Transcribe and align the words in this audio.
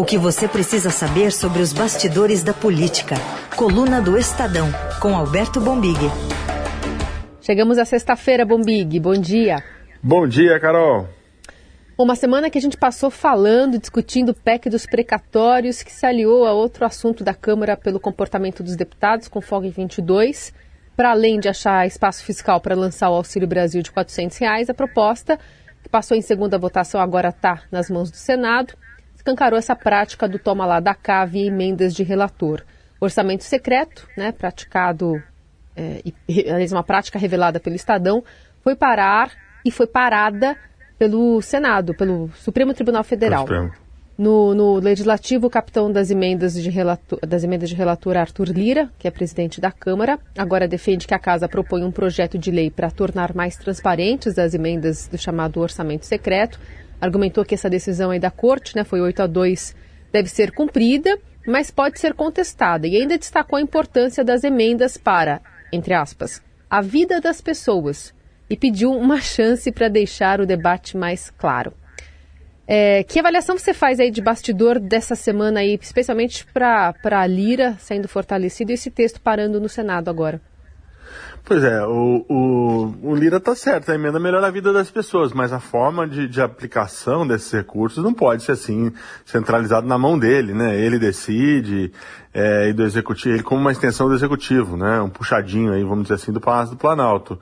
O 0.00 0.04
que 0.06 0.16
você 0.16 0.48
precisa 0.48 0.88
saber 0.88 1.30
sobre 1.30 1.60
os 1.60 1.74
bastidores 1.74 2.42
da 2.42 2.54
política. 2.54 3.16
Coluna 3.54 4.00
do 4.00 4.16
Estadão, 4.16 4.66
com 4.98 5.14
Alberto 5.14 5.60
Bombig. 5.60 5.98
Chegamos 7.42 7.76
à 7.76 7.84
sexta-feira, 7.84 8.46
Bombig. 8.46 8.98
Bom 8.98 9.12
dia. 9.12 9.62
Bom 10.02 10.26
dia, 10.26 10.58
Carol. 10.58 11.06
Uma 11.98 12.16
semana 12.16 12.48
que 12.48 12.56
a 12.56 12.60
gente 12.62 12.78
passou 12.78 13.10
falando, 13.10 13.78
discutindo 13.78 14.30
o 14.30 14.34
PEC 14.34 14.70
dos 14.70 14.86
precatórios, 14.86 15.82
que 15.82 15.92
se 15.92 16.06
aliou 16.06 16.46
a 16.46 16.52
outro 16.54 16.86
assunto 16.86 17.22
da 17.22 17.34
Câmara 17.34 17.76
pelo 17.76 18.00
comportamento 18.00 18.62
dos 18.62 18.76
deputados, 18.76 19.28
com 19.28 19.42
folga 19.42 19.66
em 19.66 19.70
22. 19.70 20.54
Para 20.96 21.10
além 21.10 21.38
de 21.38 21.46
achar 21.46 21.86
espaço 21.86 22.24
fiscal 22.24 22.58
para 22.58 22.74
lançar 22.74 23.10
o 23.10 23.16
Auxílio 23.16 23.46
Brasil 23.46 23.82
de 23.82 23.92
400 23.92 24.38
reais, 24.38 24.70
a 24.70 24.74
proposta, 24.74 25.38
que 25.82 25.90
passou 25.90 26.16
em 26.16 26.22
segunda 26.22 26.56
votação, 26.56 27.02
agora 27.02 27.28
está 27.28 27.64
nas 27.70 27.90
mãos 27.90 28.10
do 28.10 28.16
Senado, 28.16 28.72
escancarou 29.20 29.58
essa 29.58 29.76
prática 29.76 30.26
do 30.26 30.38
toma 30.38 30.66
lá 30.66 30.80
da 30.80 30.94
cá 30.94 31.24
via 31.24 31.46
emendas 31.46 31.94
de 31.94 32.02
relator. 32.02 32.62
Orçamento 32.98 33.44
secreto, 33.44 34.08
né, 34.16 34.32
praticado, 34.32 35.22
é, 35.76 36.02
e, 36.04 36.72
uma 36.72 36.82
prática 36.82 37.18
revelada 37.18 37.60
pelo 37.60 37.76
Estadão, 37.76 38.24
foi 38.62 38.74
parar 38.74 39.30
e 39.64 39.70
foi 39.70 39.86
parada 39.86 40.56
pelo 40.98 41.40
Senado, 41.40 41.94
pelo 41.94 42.30
Supremo 42.34 42.74
Tribunal 42.74 43.04
Federal. 43.04 43.46
No, 44.18 44.54
no, 44.54 44.74
Legislativo, 44.74 45.46
o 45.46 45.50
capitão 45.50 45.90
das 45.90 46.10
emendas, 46.10 46.52
de 46.52 46.68
relator, 46.68 47.18
das 47.26 47.42
emendas 47.42 47.70
de 47.70 47.74
relator 47.74 48.18
Arthur 48.18 48.48
Lira, 48.48 48.90
que 48.98 49.08
é 49.08 49.10
presidente 49.10 49.62
da 49.62 49.72
Câmara, 49.72 50.18
agora 50.36 50.68
defende 50.68 51.06
que 51.06 51.14
a 51.14 51.18
Casa 51.18 51.48
propõe 51.48 51.82
um 51.82 51.90
projeto 51.90 52.36
de 52.36 52.50
lei 52.50 52.70
para 52.70 52.90
tornar 52.90 53.34
mais 53.34 53.56
transparentes 53.56 54.38
as 54.38 54.52
emendas 54.52 55.08
do 55.08 55.16
chamado 55.16 55.58
orçamento 55.58 56.04
secreto. 56.04 56.60
Argumentou 57.00 57.44
que 57.44 57.54
essa 57.54 57.70
decisão 57.70 58.10
aí 58.10 58.18
da 58.18 58.30
Corte, 58.30 58.76
né, 58.76 58.84
foi 58.84 59.00
8 59.00 59.22
a 59.22 59.26
2, 59.26 59.74
deve 60.12 60.28
ser 60.28 60.52
cumprida, 60.52 61.18
mas 61.46 61.70
pode 61.70 61.98
ser 61.98 62.14
contestada. 62.14 62.86
E 62.86 62.96
ainda 62.96 63.16
destacou 63.16 63.56
a 63.56 63.62
importância 63.62 64.22
das 64.22 64.44
emendas 64.44 64.96
para, 64.96 65.40
entre 65.72 65.94
aspas, 65.94 66.42
a 66.68 66.80
vida 66.80 67.20
das 67.20 67.40
pessoas, 67.40 68.14
e 68.48 68.56
pediu 68.56 68.92
uma 68.92 69.18
chance 69.22 69.70
para 69.72 69.88
deixar 69.88 70.40
o 70.40 70.46
debate 70.46 70.96
mais 70.96 71.30
claro. 71.30 71.72
É, 72.72 73.02
que 73.02 73.18
avaliação 73.18 73.58
você 73.58 73.74
faz 73.74 73.98
aí 73.98 74.12
de 74.12 74.20
bastidor 74.20 74.78
dessa 74.78 75.16
semana 75.16 75.58
aí, 75.58 75.76
especialmente 75.80 76.46
para 76.46 76.94
a 77.02 77.26
Lira 77.26 77.76
sendo 77.80 78.06
fortalecido 78.06 78.70
e 78.70 78.74
esse 78.74 78.92
texto 78.92 79.20
parando 79.20 79.60
no 79.60 79.68
Senado 79.68 80.08
agora? 80.08 80.40
Pois 81.44 81.64
é, 81.64 81.84
o, 81.84 82.24
o, 82.28 83.10
o 83.10 83.14
Lira 83.14 83.38
está 83.38 83.54
certo, 83.56 83.90
a 83.90 83.94
emenda 83.94 84.20
melhora 84.20 84.46
a 84.46 84.50
vida 84.50 84.72
das 84.72 84.90
pessoas, 84.90 85.32
mas 85.32 85.52
a 85.52 85.58
forma 85.58 86.06
de, 86.06 86.28
de 86.28 86.40
aplicação 86.40 87.26
desses 87.26 87.50
recursos 87.50 88.04
não 88.04 88.14
pode 88.14 88.44
ser 88.44 88.52
assim, 88.52 88.92
centralizado 89.24 89.86
na 89.86 89.98
mão 89.98 90.18
dele, 90.18 90.54
né? 90.54 90.78
Ele 90.78 90.98
decide, 90.98 91.92
é, 92.32 92.68
e 92.68 92.72
do 92.72 92.84
executivo, 92.84 93.34
ele 93.34 93.42
como 93.42 93.60
uma 93.60 93.72
extensão 93.72 94.08
do 94.08 94.14
executivo, 94.14 94.76
né? 94.76 95.00
Um 95.00 95.08
puxadinho 95.08 95.72
aí, 95.72 95.82
vamos 95.82 96.04
dizer 96.04 96.14
assim, 96.14 96.32
do 96.32 96.40
Palácio 96.40 96.76
do 96.76 96.78
Planalto 96.78 97.38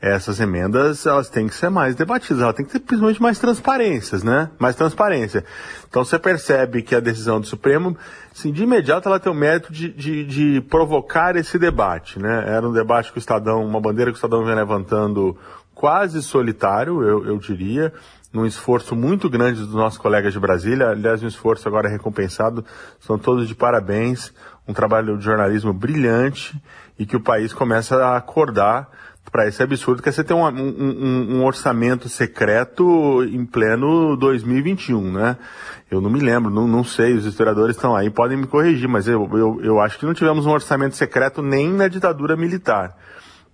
essas 0.00 0.38
emendas 0.38 1.06
elas 1.06 1.28
têm 1.28 1.48
que 1.48 1.54
ser 1.54 1.70
mais 1.70 1.96
debatidas, 1.96 2.40
elas 2.40 2.54
têm 2.54 2.64
que 2.64 2.72
ter 2.72 2.78
principalmente 2.78 3.20
mais 3.20 3.38
transparências, 3.38 4.22
né? 4.22 4.50
Mais 4.58 4.76
transparência. 4.76 5.44
Então 5.88 6.04
você 6.04 6.18
percebe 6.18 6.82
que 6.82 6.94
a 6.94 7.00
decisão 7.00 7.40
do 7.40 7.46
Supremo, 7.46 7.96
assim, 8.32 8.52
de 8.52 8.62
imediato 8.62 9.08
ela 9.08 9.18
tem 9.18 9.30
o 9.30 9.34
mérito 9.34 9.72
de, 9.72 9.92
de, 9.92 10.24
de, 10.24 10.60
provocar 10.62 11.34
esse 11.36 11.58
debate, 11.58 12.18
né? 12.20 12.44
Era 12.46 12.68
um 12.68 12.72
debate 12.72 13.10
que 13.10 13.18
o 13.18 13.20
Estadão, 13.20 13.64
uma 13.64 13.80
bandeira 13.80 14.12
que 14.12 14.16
o 14.16 14.18
Estadão 14.18 14.44
vem 14.44 14.54
levantando 14.54 15.36
quase 15.74 16.22
solitário, 16.22 17.02
eu, 17.02 17.24
eu 17.24 17.38
diria, 17.38 17.92
num 18.32 18.44
esforço 18.44 18.94
muito 18.94 19.28
grande 19.28 19.60
dos 19.60 19.74
nossos 19.74 19.98
colegas 19.98 20.32
de 20.32 20.40
Brasília, 20.40 20.90
aliás, 20.90 21.22
um 21.22 21.28
esforço 21.28 21.66
agora 21.66 21.88
recompensado, 21.88 22.64
são 23.00 23.18
todos 23.18 23.48
de 23.48 23.54
parabéns, 23.54 24.32
um 24.66 24.72
trabalho 24.72 25.16
de 25.16 25.24
jornalismo 25.24 25.72
brilhante 25.72 26.60
e 26.98 27.06
que 27.06 27.16
o 27.16 27.20
país 27.20 27.52
começa 27.52 27.96
a 27.96 28.16
acordar 28.16 28.88
para 29.30 29.46
esse 29.46 29.62
absurdo 29.62 30.02
que 30.02 30.08
é 30.08 30.12
você 30.12 30.24
ter 30.24 30.34
um, 30.34 30.46
um, 30.46 31.36
um, 31.36 31.44
orçamento 31.44 32.08
secreto 32.08 33.22
em 33.24 33.44
pleno 33.44 34.16
2021, 34.16 35.12
né? 35.12 35.36
Eu 35.90 36.00
não 36.00 36.10
me 36.10 36.20
lembro, 36.20 36.50
não, 36.50 36.66
não 36.66 36.84
sei, 36.84 37.14
os 37.14 37.24
historiadores 37.24 37.76
estão 37.76 37.94
aí, 37.94 38.10
podem 38.10 38.36
me 38.36 38.46
corrigir, 38.46 38.88
mas 38.88 39.08
eu, 39.08 39.28
eu, 39.32 39.60
eu 39.62 39.80
acho 39.80 39.98
que 39.98 40.06
não 40.06 40.14
tivemos 40.14 40.46
um 40.46 40.50
orçamento 40.50 40.96
secreto 40.96 41.42
nem 41.42 41.72
na 41.72 41.88
ditadura 41.88 42.36
militar. 42.36 42.96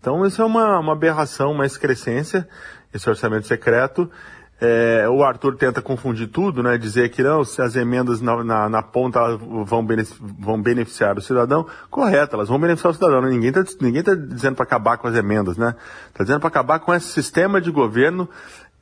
Então 0.01 0.25
isso 0.27 0.43
é 0.43 0.45
uma, 0.45 0.79
uma 0.79 0.93
aberração, 0.93 1.53
uma 1.53 1.67
excrescência, 1.67 2.49
esse 2.93 3.09
orçamento 3.09 3.47
secreto. 3.47 4.11
É, 4.61 5.09
o 5.09 5.25
Arthur 5.25 5.57
tenta 5.57 5.83
confundir 5.83 6.29
tudo, 6.29 6.63
né? 6.63 6.79
Dizer 6.79 7.11
que 7.11 7.23
não, 7.23 7.45
se 7.45 7.61
as 7.61 7.75
emendas 7.75 8.21
na, 8.21 8.43
na, 8.45 8.69
na 8.69 8.83
ponta 8.83 9.37
vão, 9.37 9.87
vão 10.39 10.63
beneficiar 10.63 11.19
o 11.19 11.21
cidadão, 11.21 11.67
correto, 11.91 12.37
elas 12.37 12.49
vão 12.49 12.59
beneficiar 12.59 12.93
o 12.93 12.95
cidadão. 12.95 13.21
Né? 13.21 13.31
Ninguém 13.31 13.51
está 13.51 13.65
ninguém 13.81 14.03
tá 14.03 14.15
dizendo 14.15 14.55
para 14.55 14.65
acabar 14.65 14.97
com 14.97 15.09
as 15.09 15.17
emendas, 15.17 15.57
né? 15.57 15.75
Está 16.09 16.23
dizendo 16.23 16.41
para 16.41 16.49
acabar 16.49 16.79
com 16.79 16.95
esse 16.95 17.09
sistema 17.09 17.61
de 17.61 17.71
governo 17.71 18.29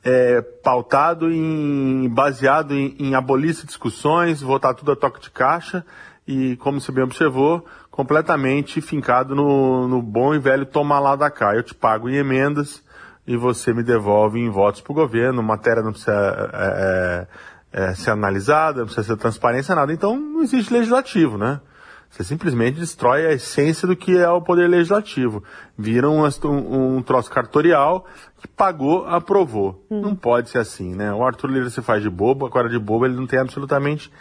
é, 0.03 0.41
pautado 0.41 1.31
em, 1.31 2.07
baseado 2.09 2.73
em, 2.73 2.95
em 2.99 3.15
abolir 3.15 3.53
discussões, 3.53 4.41
votar 4.41 4.75
tudo 4.75 4.91
a 4.91 4.95
toque 4.95 5.21
de 5.21 5.31
caixa 5.31 5.85
e, 6.27 6.55
como 6.57 6.79
você 6.79 6.91
bem 6.91 7.03
observou, 7.03 7.65
completamente 7.89 8.81
fincado 8.81 9.35
no, 9.35 9.87
no 9.87 10.01
bom 10.01 10.33
e 10.33 10.39
velho 10.39 10.65
tomar 10.65 10.99
lá 10.99 11.15
da 11.15 11.29
cá. 11.29 11.55
Eu 11.55 11.63
te 11.63 11.73
pago 11.73 12.09
em 12.09 12.15
emendas, 12.15 12.82
e 13.25 13.37
você 13.37 13.73
me 13.73 13.83
devolve 13.83 14.39
em 14.39 14.49
votos 14.49 14.81
para 14.81 14.91
o 14.91 14.95
governo, 14.95 15.41
matéria 15.41 15.81
não 15.81 15.91
precisa 15.91 16.49
é, 16.53 17.27
é, 17.71 17.85
é, 17.85 17.95
ser 17.95 18.11
analisada, 18.11 18.79
não 18.79 18.85
precisa 18.85 19.07
ser 19.07 19.17
transparência, 19.17 19.73
nada. 19.73 19.93
Então 19.93 20.19
não 20.19 20.41
existe 20.41 20.73
legislativo, 20.73 21.37
né? 21.37 21.61
Você 22.09 22.23
simplesmente 22.23 22.79
destrói 22.79 23.25
a 23.25 23.33
essência 23.33 23.87
do 23.87 23.95
que 23.95 24.15
é 24.15 24.29
o 24.29 24.39
poder 24.39 24.69
legislativo. 24.69 25.43
Vira 25.75 26.07
um, 26.07 26.23
um, 26.23 26.97
um 26.97 27.01
troço 27.01 27.31
cartorial 27.31 28.05
que 28.39 28.47
pagou, 28.47 29.07
aprovou. 29.07 29.83
Hum. 29.89 30.01
Não 30.01 30.15
pode 30.15 30.49
ser 30.49 30.59
assim, 30.59 30.93
né? 30.93 31.11
O 31.11 31.25
Arthur 31.25 31.49
Lira 31.49 31.69
se 31.71 31.81
faz 31.81 32.03
de 32.03 32.11
bobo, 32.11 32.45
agora 32.45 32.69
de 32.69 32.77
bobo 32.77 33.05
ele 33.05 33.15
não 33.15 33.25
tem 33.25 33.39
absolutamente 33.39 34.11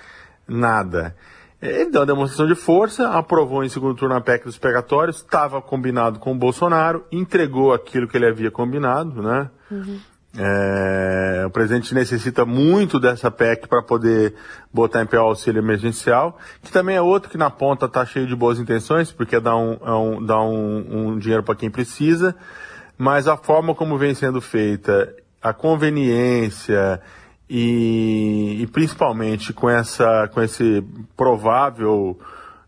nada. 0.48 1.14
Ele 1.62 1.90
deu 1.90 2.00
uma 2.00 2.06
demonstração 2.06 2.48
de 2.48 2.56
força, 2.56 3.08
aprovou 3.10 3.62
em 3.62 3.68
segundo 3.68 3.94
turno 3.94 4.16
a 4.16 4.20
PEC 4.20 4.46
dos 4.46 4.58
pegatórios, 4.58 5.18
estava 5.18 5.62
combinado 5.62 6.18
com 6.18 6.32
o 6.32 6.34
Bolsonaro, 6.34 7.04
entregou 7.12 7.72
aquilo 7.72 8.08
que 8.08 8.16
ele 8.16 8.26
havia 8.26 8.50
combinado, 8.50 9.22
né? 9.22 9.48
Uhum. 9.70 10.00
É, 10.36 11.44
o 11.46 11.50
presidente 11.50 11.94
necessita 11.94 12.44
muito 12.44 12.98
dessa 12.98 13.30
PEC 13.30 13.68
para 13.68 13.80
poder 13.80 14.34
botar 14.72 15.02
em 15.02 15.06
pé 15.06 15.20
o 15.20 15.24
auxílio 15.24 15.60
emergencial, 15.60 16.36
que 16.62 16.72
também 16.72 16.96
é 16.96 17.02
outro 17.02 17.30
que 17.30 17.38
na 17.38 17.50
ponta 17.50 17.86
está 17.86 18.04
cheio 18.04 18.26
de 18.26 18.34
boas 18.34 18.58
intenções, 18.58 19.12
porque 19.12 19.38
dá 19.38 19.54
um, 19.54 19.74
é 19.84 19.92
um, 19.92 20.26
dá 20.26 20.42
um, 20.42 21.10
um 21.10 21.18
dinheiro 21.18 21.44
para 21.44 21.54
quem 21.54 21.70
precisa, 21.70 22.34
mas 22.98 23.28
a 23.28 23.36
forma 23.36 23.72
como 23.72 23.96
vem 23.96 24.14
sendo 24.14 24.40
feita, 24.40 25.14
a 25.40 25.52
conveniência 25.52 27.00
e, 27.48 28.62
e 28.62 28.66
principalmente 28.68 29.52
com, 29.52 29.68
essa, 29.68 30.28
com 30.32 30.42
esse 30.42 30.82
provável 31.16 32.18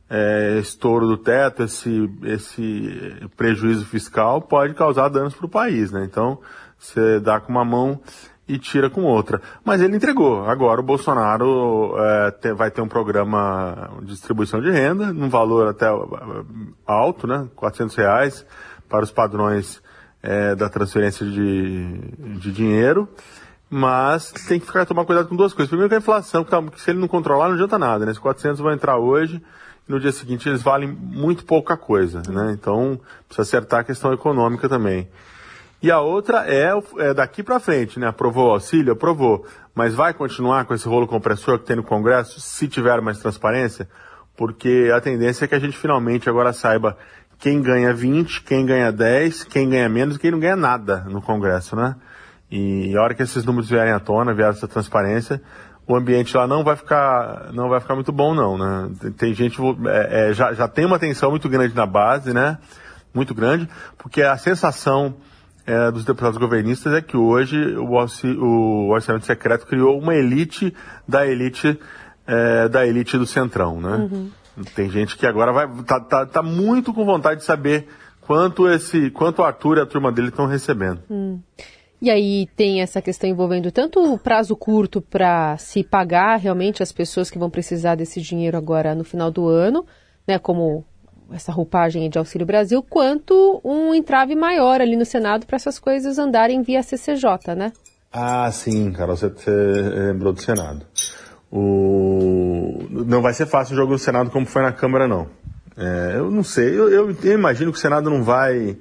é, 0.08 0.58
estouro 0.58 1.06
do 1.06 1.16
teto, 1.16 1.62
esse, 1.62 2.10
esse 2.22 3.28
prejuízo 3.36 3.86
fiscal 3.86 4.42
pode 4.42 4.74
causar 4.74 5.08
danos 5.08 5.34
para 5.34 5.46
o 5.46 5.48
país, 5.48 5.90
né? 5.90 6.04
Então, 6.04 6.38
você 6.78 7.18
dá 7.20 7.40
com 7.40 7.50
uma 7.50 7.64
mão 7.64 8.00
e 8.46 8.58
tira 8.58 8.90
com 8.90 9.02
outra. 9.02 9.40
Mas 9.64 9.80
ele 9.80 9.96
entregou. 9.96 10.44
Agora 10.44 10.80
o 10.80 10.84
Bolsonaro 10.84 11.94
é, 11.98 12.30
te, 12.30 12.52
vai 12.52 12.70
ter 12.70 12.82
um 12.82 12.88
programa 12.88 13.91
de 14.02 14.08
distribuição 14.08 14.60
de 14.60 14.70
renda, 14.70 15.12
num 15.12 15.28
valor 15.28 15.68
até 15.68 15.86
alto, 16.86 17.26
né? 17.26 17.48
400 17.56 17.96
reais 17.96 18.46
para 18.88 19.02
os 19.02 19.10
padrões 19.10 19.82
é, 20.22 20.54
da 20.54 20.68
transferência 20.68 21.24
de, 21.26 21.98
de 22.38 22.52
dinheiro. 22.52 23.08
Mas 23.70 24.30
tem 24.30 24.60
que 24.60 24.66
ficar 24.66 24.86
tomar 24.86 25.04
cuidado 25.04 25.28
com 25.28 25.36
duas 25.36 25.52
coisas. 25.52 25.69
Primeiro 25.69 25.88
que 25.88 25.94
a 25.94 25.98
inflação, 25.98 26.44
tá, 26.44 26.62
que 26.62 26.80
se 26.80 26.91
ele 26.91 27.00
não 27.00 27.09
controlar, 27.09 27.48
não 27.48 27.54
adianta 27.54 27.78
nada, 27.78 28.04
né? 28.04 28.12
Esses 28.12 28.22
400 28.22 28.60
vão 28.60 28.72
entrar 28.72 28.98
hoje 28.98 29.42
e 29.89 29.92
no 29.92 29.98
dia 29.98 30.12
seguinte 30.12 30.48
eles 30.48 30.62
valem 30.62 30.89
muito 30.89 31.44
pouca 31.44 31.77
coisa, 31.77 32.22
né? 32.28 32.53
Então, 32.53 33.00
precisa 33.27 33.42
acertar 33.42 33.80
a 33.80 33.84
questão 33.84 34.12
econômica 34.12 34.68
também. 34.68 35.09
E 35.83 35.91
a 35.91 36.00
outra 36.00 36.47
é, 36.47 36.71
é 36.98 37.12
daqui 37.12 37.42
para 37.42 37.60
frente, 37.60 37.98
né? 37.98 38.06
Aprovou 38.09 38.48
o 38.48 38.53
auxílio? 38.53 38.92
Aprovou. 38.92 39.44
Mas 39.74 39.94
vai 39.94 40.15
continuar 40.15 40.65
com 40.65 40.72
esse 40.72 40.89
rolo 40.89 41.06
compressor 41.06 41.59
que 41.59 41.66
tem 41.66 41.77
no 41.77 41.83
Congresso, 41.83 42.41
se 42.41 42.68
tiver 42.68 43.00
mais 43.00 43.18
transparência? 43.18 43.89
Porque 44.36 44.91
a 44.94 45.00
tendência 45.00 45.44
é 45.44 45.48
que 45.48 45.54
a 45.54 45.59
gente 45.59 45.77
finalmente 45.77 46.28
agora 46.28 46.53
saiba 46.53 46.97
quem 47.39 47.60
ganha 47.60 47.92
20, 47.92 48.42
quem 48.42 48.65
ganha 48.65 48.91
10, 48.91 49.44
quem 49.44 49.68
ganha 49.68 49.89
menos 49.89 50.16
e 50.16 50.18
quem 50.18 50.30
não 50.30 50.39
ganha 50.39 50.56
nada 50.56 51.04
no 51.09 51.21
Congresso, 51.21 51.77
né? 51.77 51.94
E 52.50 52.96
a 52.96 53.02
hora 53.02 53.14
que 53.14 53.22
esses 53.22 53.44
números 53.44 53.68
vierem 53.68 53.92
à 53.92 54.00
tona, 54.00 54.34
vier 54.34 54.50
essa 54.50 54.68
transparência, 54.68 55.41
o 55.86 55.96
ambiente 55.96 56.36
lá 56.36 56.46
não 56.46 56.64
vai 56.64 56.76
ficar, 56.76 57.50
não 57.52 57.68
vai 57.68 57.80
ficar 57.80 57.94
muito 57.94 58.12
bom 58.12 58.34
não, 58.34 58.56
né? 58.56 58.91
Tem 59.16 59.34
gente, 59.34 59.58
é, 59.86 60.30
é, 60.30 60.34
já, 60.34 60.52
já 60.52 60.68
tem 60.68 60.84
uma 60.84 60.98
tensão 60.98 61.30
muito 61.30 61.48
grande 61.48 61.74
na 61.74 61.86
base, 61.86 62.32
né? 62.32 62.58
Muito 63.12 63.34
grande, 63.34 63.68
porque 63.98 64.22
a 64.22 64.36
sensação 64.36 65.16
é, 65.66 65.91
dos 65.91 66.04
deputados 66.04 66.38
governistas 66.38 66.92
é 66.92 67.00
que 67.00 67.16
hoje 67.16 67.76
o, 67.76 67.86
o 68.41 68.91
orçamento 68.91 69.24
secreto 69.24 69.66
criou 69.66 69.98
uma 69.98 70.14
elite 70.14 70.74
da 71.06 71.26
elite 71.26 71.78
é, 72.26 72.68
da 72.68 72.86
elite 72.86 73.18
do 73.18 73.26
Centrão, 73.26 73.80
né? 73.80 74.08
Uhum. 74.10 74.30
Tem 74.74 74.88
gente 74.88 75.16
que 75.16 75.26
agora 75.26 75.52
vai 75.52 75.68
tá, 75.84 76.00
tá, 76.00 76.26
tá, 76.26 76.42
muito 76.42 76.94
com 76.94 77.04
vontade 77.04 77.41
de 77.41 77.46
saber 77.46 77.88
quanto 78.20 78.68
esse, 78.68 79.10
quanto 79.10 79.41
o 79.41 79.44
Arthur 79.44 79.78
e 79.78 79.80
a 79.80 79.86
turma 79.86 80.12
dele 80.12 80.28
estão 80.28 80.46
recebendo. 80.46 81.00
Hum. 81.10 81.41
E 82.00 82.10
aí 82.10 82.48
tem 82.54 82.82
essa 82.82 83.00
questão 83.00 83.28
envolvendo 83.28 83.70
tanto 83.72 84.00
o 84.00 84.18
prazo 84.18 84.54
curto 84.54 85.00
para 85.00 85.56
se 85.56 85.82
pagar 85.82 86.36
realmente 86.36 86.82
as 86.82 86.92
pessoas 86.92 87.30
que 87.30 87.38
vão 87.38 87.48
precisar 87.48 87.94
desse 87.94 88.20
dinheiro 88.20 88.58
agora 88.58 88.94
no 88.94 89.04
final 89.04 89.30
do 89.30 89.48
ano, 89.48 89.86
né, 90.26 90.38
como 90.38 90.84
essa 91.32 91.50
roupagem 91.50 92.08
de 92.10 92.18
Auxílio 92.18 92.46
Brasil, 92.46 92.82
quanto 92.82 93.60
um 93.64 93.94
entrave 93.94 94.34
maior 94.34 94.80
ali 94.80 94.96
no 94.96 95.04
Senado 95.04 95.46
para 95.46 95.56
essas 95.56 95.78
coisas 95.78 96.18
andarem 96.18 96.62
via 96.62 96.82
CCJ, 96.82 97.54
né? 97.56 97.72
Ah, 98.12 98.50
sim, 98.52 98.92
Carol, 98.92 99.16
você, 99.16 99.50
lembrou 99.50 100.32
do 100.32 100.41
Senado. 100.41 100.86
O... 101.50 102.86
Não 102.91 103.22
vai 103.22 103.32
ser 103.32 103.46
fácil 103.46 103.74
o 103.74 103.76
jogo 103.76 103.92
do 103.92 103.98
Senado 103.98 104.30
como 104.30 104.46
foi 104.46 104.62
na 104.62 104.72
Câmara, 104.72 105.08
não. 105.08 105.26
É, 105.76 106.14
eu 106.16 106.30
não 106.30 106.44
sei, 106.44 106.68
eu, 106.68 106.88
eu, 106.88 107.16
eu, 107.22 107.32
imagino 107.32 107.72
que 107.72 107.78
o 107.78 107.80
Senado 107.80 108.08
não 108.08 108.22
vai 108.22 108.76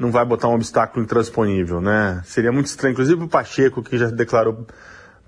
não 0.00 0.10
vai 0.10 0.24
botar 0.24 0.48
um 0.48 0.54
obstáculo 0.54 1.04
intransponível, 1.04 1.80
né? 1.80 2.22
Seria 2.24 2.50
muito 2.50 2.66
estranho, 2.66 2.92
inclusive 2.92 3.22
o 3.22 3.28
Pacheco, 3.28 3.82
que 3.82 3.98
já 3.98 4.06
declarou, 4.06 4.66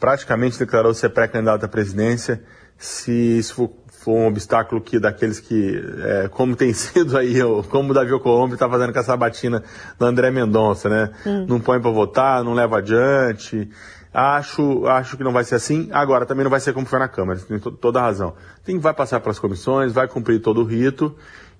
praticamente 0.00 0.58
declarou 0.58 0.94
ser 0.94 1.10
pré-candidato 1.10 1.64
à 1.64 1.68
presidência, 1.68 2.42
se 2.78 3.12
isso 3.12 3.54
for, 3.54 3.70
for, 3.86 4.12
um 4.12 4.26
obstáculo 4.26 4.80
que 4.80 4.98
daqueles 4.98 5.38
que, 5.40 5.78
é, 6.04 6.28
como 6.28 6.56
tem 6.56 6.72
sido 6.74 7.18
aí, 7.18 7.36
como 7.68 7.90
o 7.90 7.94
Davi 7.94 8.12
Alcolumbre 8.12 8.54
está 8.54 8.68
fazendo 8.68 8.94
com 8.94 8.98
essa 8.98 9.14
batina 9.14 9.62
do 9.98 10.06
André 10.06 10.30
Mendonça, 10.30 10.88
né? 10.88 11.10
Hum. 11.26 11.46
Não 11.46 11.60
põe 11.60 11.78
para 11.78 11.90
votar, 11.90 12.42
não 12.42 12.54
leva 12.54 12.78
adiante. 12.78 13.68
Acho, 14.12 14.86
acho 14.86 15.16
que 15.18 15.24
não 15.24 15.32
vai 15.32 15.44
ser 15.44 15.54
assim. 15.54 15.88
Agora, 15.92 16.24
também 16.24 16.44
não 16.44 16.50
vai 16.50 16.60
ser 16.60 16.72
como 16.72 16.86
foi 16.86 16.98
na 16.98 17.08
Câmara, 17.08 17.38
tem 17.38 17.58
toda 17.58 18.00
a 18.00 18.02
razão. 18.02 18.34
Tem, 18.64 18.78
vai 18.78 18.94
passar 18.94 19.20
pelas 19.20 19.38
comissões, 19.38 19.92
vai 19.92 20.08
cumprir 20.08 20.40
todo 20.40 20.62
o 20.62 20.64
rito, 20.64 21.14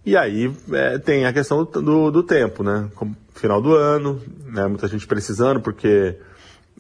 e 0.05 0.17
aí 0.17 0.53
é, 0.73 0.99
tem 0.99 1.27
a 1.27 1.33
questão 1.33 1.65
do, 1.65 1.83
do, 1.83 2.11
do, 2.11 2.23
tempo, 2.23 2.63
né? 2.63 2.89
Final 3.35 3.63
do 3.63 3.75
ano, 3.75 4.21
né? 4.47 4.67
muita 4.67 4.89
gente 4.89 5.07
precisando, 5.07 5.61
porque 5.61 6.17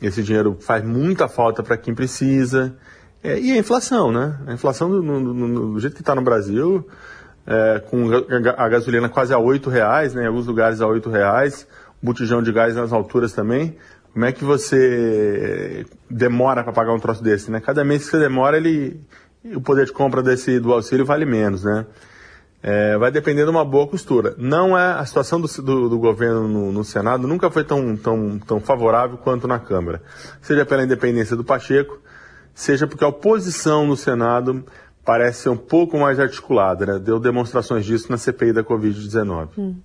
esse 0.01 0.23
dinheiro 0.23 0.57
faz 0.61 0.85
muita 0.85 1.29
falta 1.29 1.63
para 1.63 1.77
quem 1.77 1.95
precisa. 1.95 2.77
É, 3.23 3.39
e 3.39 3.53
a 3.53 3.57
inflação, 3.57 4.11
né? 4.11 4.39
A 4.47 4.53
inflação 4.53 4.91
do, 4.91 5.73
do 5.73 5.79
jeito 5.79 5.95
que 5.95 6.03
está 6.03 6.15
no 6.15 6.23
Brasil, 6.23 6.85
é, 7.47 7.81
com 7.89 8.11
a 8.57 8.69
gasolina 8.69 9.09
quase 9.09 9.33
a 9.33 9.39
oito 9.39 9.71
reais, 9.71 10.15
né? 10.15 10.25
Em 10.25 10.27
alguns 10.27 10.47
lugares 10.47 10.81
a 10.81 10.87
oito 10.89 11.09
reais, 11.09 11.67
botijão 12.03 12.43
de 12.43 12.51
gás 12.51 12.75
nas 12.75 12.93
alturas 12.93 13.33
também. 13.33 13.77
Como 14.13 14.25
é 14.25 14.33
que 14.33 14.45
você 14.45 15.87
demora 16.11 16.63
para 16.63 16.73
pagar 16.73 16.93
um 16.93 16.99
troço 16.99 17.23
desse, 17.23 17.51
né? 17.51 17.61
Cada 17.61 17.85
mês 17.85 18.05
que 18.05 18.11
você 18.11 18.19
demora, 18.19 18.57
ele, 18.57 19.01
o 19.55 19.61
poder 19.61 19.87
de 19.87 19.93
compra 19.93 20.23
desse 20.23 20.59
do 20.59 20.73
auxílio 20.73 21.07
vale 21.07 21.25
menos, 21.25 21.63
né? 21.63 21.87
É, 22.63 22.97
vai 22.97 23.11
depender 23.11 23.45
de 23.45 23.51
uma 23.51 23.65
boa 23.65 23.89
costura. 23.89 24.35
Não 24.39 24.79
é 24.79 24.93
a 24.93 25.05
situação 25.05 25.41
do, 25.41 25.49
do, 25.49 25.89
do 25.89 25.99
governo 25.99 26.47
no, 26.47 26.73
no, 26.73 26.85
Senado 26.85 27.27
nunca 27.27 27.51
foi 27.51 27.65
tão, 27.65 27.97
tão, 27.97 28.39
tão 28.39 28.61
favorável 28.61 29.19
quanto 29.19 29.49
na 29.49 29.59
Câmara, 29.59 30.01
seja 30.41 30.65
pela 30.65 30.85
independência 30.85 31.35
do 31.35 31.43
Pacheco, 31.43 31.99
seja 32.55 32.87
porque 32.87 33.03
a 33.03 33.09
oposição 33.09 33.85
no 33.85 33.97
Senado 33.97 34.65
parece 35.05 35.43
ser 35.43 35.49
um 35.49 35.57
pouco 35.57 35.99
mais 35.99 36.21
articulada, 36.21 36.87
né? 36.87 36.99
Deu 37.01 37.19
demonstrações 37.19 37.85
disso 37.85 38.11
na 38.11 38.17
CPI 38.17 38.53
da 38.53 38.63
Covid-19. 38.63 39.49
Hum. 39.59 39.77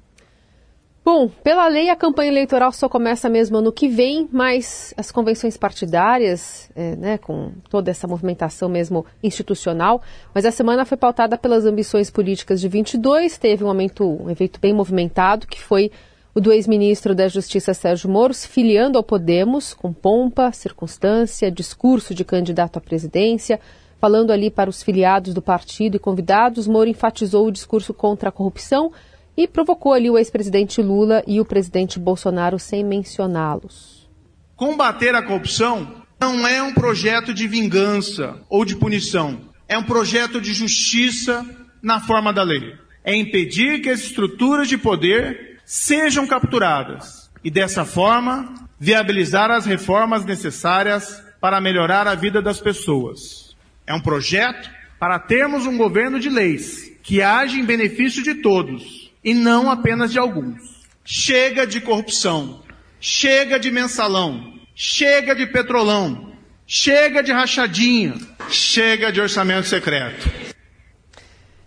Bom, 1.17 1.27
pela 1.27 1.67
lei, 1.67 1.89
a 1.89 1.95
campanha 1.95 2.29
eleitoral 2.29 2.71
só 2.71 2.87
começa 2.87 3.27
mesmo 3.27 3.57
ano 3.57 3.71
que 3.71 3.87
vem, 3.87 4.29
mas 4.31 4.93
as 4.95 5.11
convenções 5.11 5.57
partidárias, 5.57 6.69
é, 6.75 6.95
né, 6.95 7.17
com 7.17 7.53
toda 7.71 7.89
essa 7.89 8.07
movimentação 8.07 8.69
mesmo 8.69 9.03
institucional, 9.23 9.99
mas 10.31 10.45
a 10.45 10.51
semana 10.51 10.85
foi 10.85 10.95
pautada 10.95 11.35
pelas 11.35 11.65
ambições 11.65 12.11
políticas 12.11 12.61
de 12.61 12.67
22, 12.67 13.35
teve 13.39 13.63
um, 13.63 13.67
momento, 13.67 14.05
um 14.05 14.29
evento 14.29 14.59
bem 14.59 14.75
movimentado, 14.75 15.47
que 15.47 15.59
foi 15.59 15.91
o 16.35 16.39
do 16.39 16.51
ex-ministro 16.51 17.15
da 17.15 17.27
Justiça 17.27 17.73
Sérgio 17.73 18.11
Moro 18.11 18.31
se 18.31 18.47
filiando 18.47 18.99
ao 18.99 19.03
Podemos, 19.03 19.73
com 19.73 19.91
pompa, 19.91 20.51
circunstância, 20.51 21.49
discurso 21.51 22.13
de 22.13 22.23
candidato 22.23 22.77
à 22.77 22.79
presidência, 22.79 23.59
falando 23.99 24.29
ali 24.29 24.51
para 24.51 24.69
os 24.69 24.83
filiados 24.83 25.33
do 25.33 25.41
partido 25.41 25.95
e 25.95 25.99
convidados, 25.99 26.67
Moro 26.67 26.87
enfatizou 26.87 27.47
o 27.47 27.51
discurso 27.51 27.91
contra 27.91 28.29
a 28.29 28.31
corrupção, 28.31 28.91
e 29.37 29.47
provocou 29.47 29.93
ali 29.93 30.09
o 30.09 30.17
ex-presidente 30.17 30.81
Lula 30.81 31.23
e 31.27 31.39
o 31.39 31.45
presidente 31.45 31.99
Bolsonaro 31.99 32.57
sem 32.57 32.83
mencioná-los. 32.83 34.09
Combater 34.55 35.13
a 35.13 35.21
corrupção 35.21 36.03
não 36.19 36.47
é 36.47 36.63
um 36.63 36.73
projeto 36.73 37.31
de 37.31 37.47
vingança 37.47 38.41
ou 38.49 38.65
de 38.65 38.75
punição, 38.75 39.39
é 39.69 39.77
um 39.77 39.83
projeto 39.83 40.41
de 40.41 40.51
justiça 40.51 41.45
na 41.83 41.99
forma 41.99 42.33
da 42.33 42.41
lei. 42.41 42.73
É 43.03 43.15
impedir 43.15 43.81
que 43.81 43.89
as 43.89 43.99
estruturas 43.99 44.67
de 44.67 44.77
poder 44.77 45.59
sejam 45.63 46.25
capturadas 46.25 47.29
e, 47.43 47.51
dessa 47.51 47.85
forma, 47.85 48.55
viabilizar 48.79 49.51
as 49.51 49.65
reformas 49.65 50.25
necessárias 50.25 51.23
para 51.39 51.61
melhorar 51.61 52.07
a 52.07 52.15
vida 52.15 52.41
das 52.41 52.59
pessoas. 52.59 53.55
É 53.85 53.93
um 53.93 54.01
projeto 54.01 54.69
para 54.99 55.19
termos 55.19 55.67
um 55.67 55.77
governo 55.77 56.19
de 56.19 56.29
leis 56.29 56.91
que 57.03 57.21
age 57.21 57.59
em 57.59 57.63
benefício 57.63 58.23
de 58.23 58.35
todos 58.35 59.06
e 59.27 59.33
não 59.33 59.69
apenas 59.69 60.13
de 60.13 60.17
alguns. 60.17 60.87
Chega 61.03 61.67
de 61.67 61.81
corrupção, 61.81 62.61
chega 62.97 63.59
de 63.59 63.69
mensalão, 63.69 64.53
chega 64.73 65.35
de 65.35 65.45
petrolão, 65.45 66.31
chega 66.65 67.21
de 67.21 67.33
rachadinha, 67.33 68.13
chega 68.49 69.11
de 69.11 69.19
orçamento 69.19 69.67
secreto. 69.67 70.31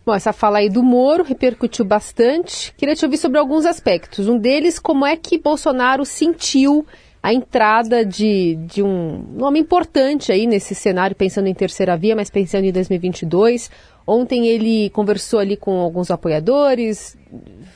Bom, 0.07 0.15
essa 0.15 0.33
fala 0.33 0.61
aí 0.61 0.71
do 0.71 0.83
Moro 0.83 1.23
repercutiu 1.23 1.85
bastante. 1.85 2.73
Queria 2.79 2.97
te 2.97 3.05
ouvir 3.05 3.19
sobre 3.19 3.39
alguns 3.39 3.67
aspectos. 3.67 4.27
Um 4.27 4.39
deles, 4.39 4.79
como 4.79 5.05
é 5.05 5.15
que 5.15 5.39
Bolsonaro 5.39 6.07
sentiu 6.07 6.87
a 7.23 7.35
entrada 7.35 8.05
de, 8.05 8.57
de 8.67 8.83
um 8.83 9.23
nome 9.35 9.59
importante 9.59 10.33
aí 10.33 10.47
nesse 10.47 10.75
cenário, 10.75 11.15
pensando 11.15 11.49
em 11.49 11.55
terceira 11.55 11.97
via, 11.97 12.17
mas 12.17 12.31
pensando 12.31 12.65
em 12.65 12.73
2022. 12.73 13.71
Ontem 14.07 14.49
ele 14.49 14.89
conversou 14.91 15.39
ali 15.39 15.57
com 15.57 15.79
alguns 15.79 16.11
apoiadores, 16.11 17.17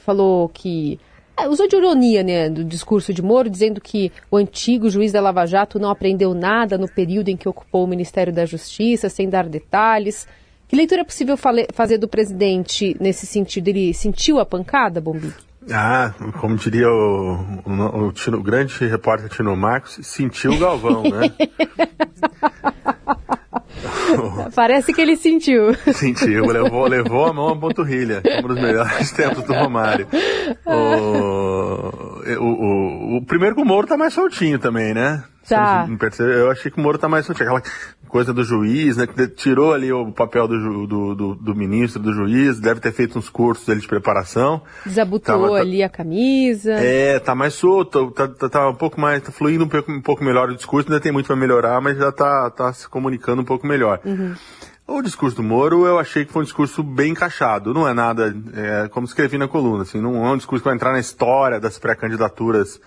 falou 0.05 0.49
que. 0.49 0.99
É, 1.37 1.49
usou 1.49 1.67
de 1.67 1.77
ironia 1.77 2.23
né, 2.23 2.49
do 2.49 2.65
discurso 2.65 3.13
de 3.13 3.21
Moro, 3.21 3.51
dizendo 3.51 3.81
que 3.81 4.13
o 4.31 4.37
antigo 4.37 4.89
juiz 4.89 5.11
da 5.11 5.21
Lava 5.21 5.45
Jato 5.47 5.81
não 5.81 5.91
aprendeu 5.91 6.33
nada 6.33 6.79
no 6.79 6.89
período 6.89 7.29
em 7.29 7.37
que 7.37 7.49
ocupou 7.49 7.85
o 7.85 7.89
Ministério 7.89 8.33
da 8.33 8.47
Justiça, 8.47 9.09
sem 9.09 9.29
dar 9.29 9.49
detalhes. 9.49 10.29
Que 10.69 10.77
leitura 10.77 11.03
é 11.03 11.05
possível 11.05 11.37
fazer 11.73 11.99
do 11.99 12.09
presidente 12.09 12.97
nesse 13.01 13.27
sentido? 13.27 13.69
Ele 13.69 13.93
sentiu 13.93 14.39
a 14.39 14.47
pancada, 14.47 15.01
Bombi? 15.01 15.33
Ah, 15.73 16.13
como 16.41 16.57
diria 16.57 16.89
o, 16.89 17.63
o, 17.65 17.73
o, 17.73 18.09
o 18.09 18.43
grande 18.43 18.87
repórter 18.87 19.29
Tino 19.29 19.57
Marcos, 19.57 19.99
sentiu 20.03 20.53
o 20.53 20.59
Galvão, 20.59 21.03
né? 21.03 21.33
Parece 24.55 24.93
que 24.93 25.01
ele 25.01 25.17
sentiu. 25.17 25.75
Sentiu, 25.93 26.47
levou, 26.47 26.87
levou 26.87 27.27
a 27.27 27.33
mão 27.33 27.49
à 27.49 27.57
panturrilha, 27.57 28.23
um 28.43 28.49
dos 28.49 28.61
melhores 28.61 29.11
tempos 29.13 29.45
do 29.45 29.53
Romário. 29.53 30.07
O, 30.65 30.73
o, 32.39 32.45
o, 32.45 33.17
o 33.17 33.27
primeiro 33.27 33.55
que 33.55 33.63
o 33.63 33.65
Moro 33.65 33.87
tá 33.87 33.97
mais 33.97 34.15
soltinho 34.15 34.59
também, 34.59 34.95
né? 34.95 35.25
Tá. 35.49 35.87
Eu 36.19 36.51
achei 36.51 36.71
que 36.71 36.79
o 36.79 36.83
Moro 36.83 36.97
tá 36.97 37.09
mais 37.09 37.27
soltinho. 37.27 37.51
Aquela 37.51 37.63
coisa 38.15 38.33
do 38.33 38.45
juiz, 38.45 38.97
né? 38.97 39.09
Que 39.09 39.27
tirou 39.27 39.75
ali 39.75 39.93
o 39.93 40.13
papel 40.13 40.47
do, 40.47 40.87
do, 40.87 41.15
do, 41.17 41.35
do 41.35 41.53
ministro, 41.53 42.01
do 42.01 42.13
juiz, 42.13 42.61
deve 42.61 42.79
ter 42.79 42.93
feito 42.93 43.19
uns 43.19 43.29
cursos 43.29 43.67
dele 43.67 43.81
de 43.81 43.89
preparação. 43.89 44.63
Desabotoou 44.87 45.57
tá, 45.57 45.57
ali 45.57 45.83
a 45.83 45.89
camisa. 45.89 46.75
É, 46.75 47.19
tá 47.19 47.35
mais 47.35 47.55
solto, 47.55 48.13
tá, 48.13 48.29
tá, 48.29 48.49
tá, 48.49 48.69
um 48.69 48.75
pouco 48.77 49.01
mais, 49.01 49.21
tá 49.21 49.33
fluindo 49.33 49.65
um 49.65 49.69
pouco, 49.69 49.91
um 49.91 50.01
pouco 50.01 50.23
melhor 50.23 50.49
o 50.49 50.55
discurso, 50.55 50.89
ainda 50.89 51.01
tem 51.01 51.11
muito 51.11 51.27
para 51.27 51.35
melhorar, 51.35 51.81
mas 51.81 51.99
já 51.99 52.13
tá, 52.13 52.49
tá 52.51 52.73
se 52.73 52.89
comunicando 52.89 53.43
um 53.43 53.45
pouco 53.45 53.67
melhor. 53.67 53.99
Uhum. 54.05 54.33
O 54.87 55.03
discurso 55.03 55.35
do 55.35 55.43
Moro 55.43 55.85
eu 55.85 55.99
achei 55.99 56.25
que 56.25 56.33
foi 56.33 56.43
um 56.43 56.45
discurso 56.45 56.85
bem 56.85 57.11
encaixado. 57.11 57.75
Não 57.75 57.89
é 57.89 57.93
nada, 57.93 58.33
é, 58.55 58.89
como 58.91 59.09
escrevi 59.09 59.39
na 59.39 59.49
coluna, 59.49 59.83
assim, 59.83 60.01
não 60.01 60.25
é 60.25 60.31
um 60.31 60.37
discurso 60.37 60.63
que 60.63 60.69
vai 60.69 60.77
entrar 60.77 60.93
na 60.93 61.01
história 61.01 61.59
das 61.59 61.81
pré-candidaturas 61.81 62.81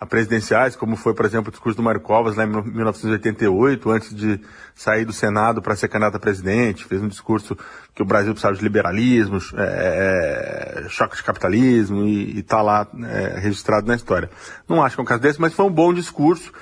a 0.00 0.06
presidenciais, 0.06 0.76
como 0.76 0.94
foi, 0.94 1.12
por 1.12 1.26
exemplo, 1.26 1.48
o 1.48 1.50
discurso 1.50 1.76
do 1.76 1.82
Mário 1.82 2.00
Covas 2.00 2.36
lá 2.36 2.44
em 2.44 2.46
1988, 2.46 3.90
antes 3.90 4.14
de 4.14 4.40
sair 4.74 5.04
do 5.04 5.12
Senado 5.12 5.60
para 5.60 5.74
ser 5.74 5.88
candidato 5.88 6.16
a 6.16 6.20
presidente, 6.20 6.84
fez 6.84 7.02
um 7.02 7.08
discurso 7.08 7.58
que 7.94 8.02
o 8.02 8.04
Brasil 8.04 8.32
precisava 8.32 8.56
de 8.56 8.62
liberalismo, 8.62 9.38
é, 9.56 10.84
é 10.84 10.88
choque 10.88 11.16
de 11.16 11.22
capitalismo 11.24 12.04
e 12.04 12.38
está 12.38 12.62
lá 12.62 12.86
é, 13.08 13.40
registrado 13.40 13.88
na 13.88 13.96
história. 13.96 14.30
Não 14.68 14.84
acho 14.84 14.94
que 14.94 15.00
é 15.00 15.02
um 15.02 15.06
caso 15.06 15.20
desse, 15.20 15.40
mas 15.40 15.52
foi 15.52 15.66
um 15.66 15.72
bom 15.72 15.92
discurso. 15.92 16.52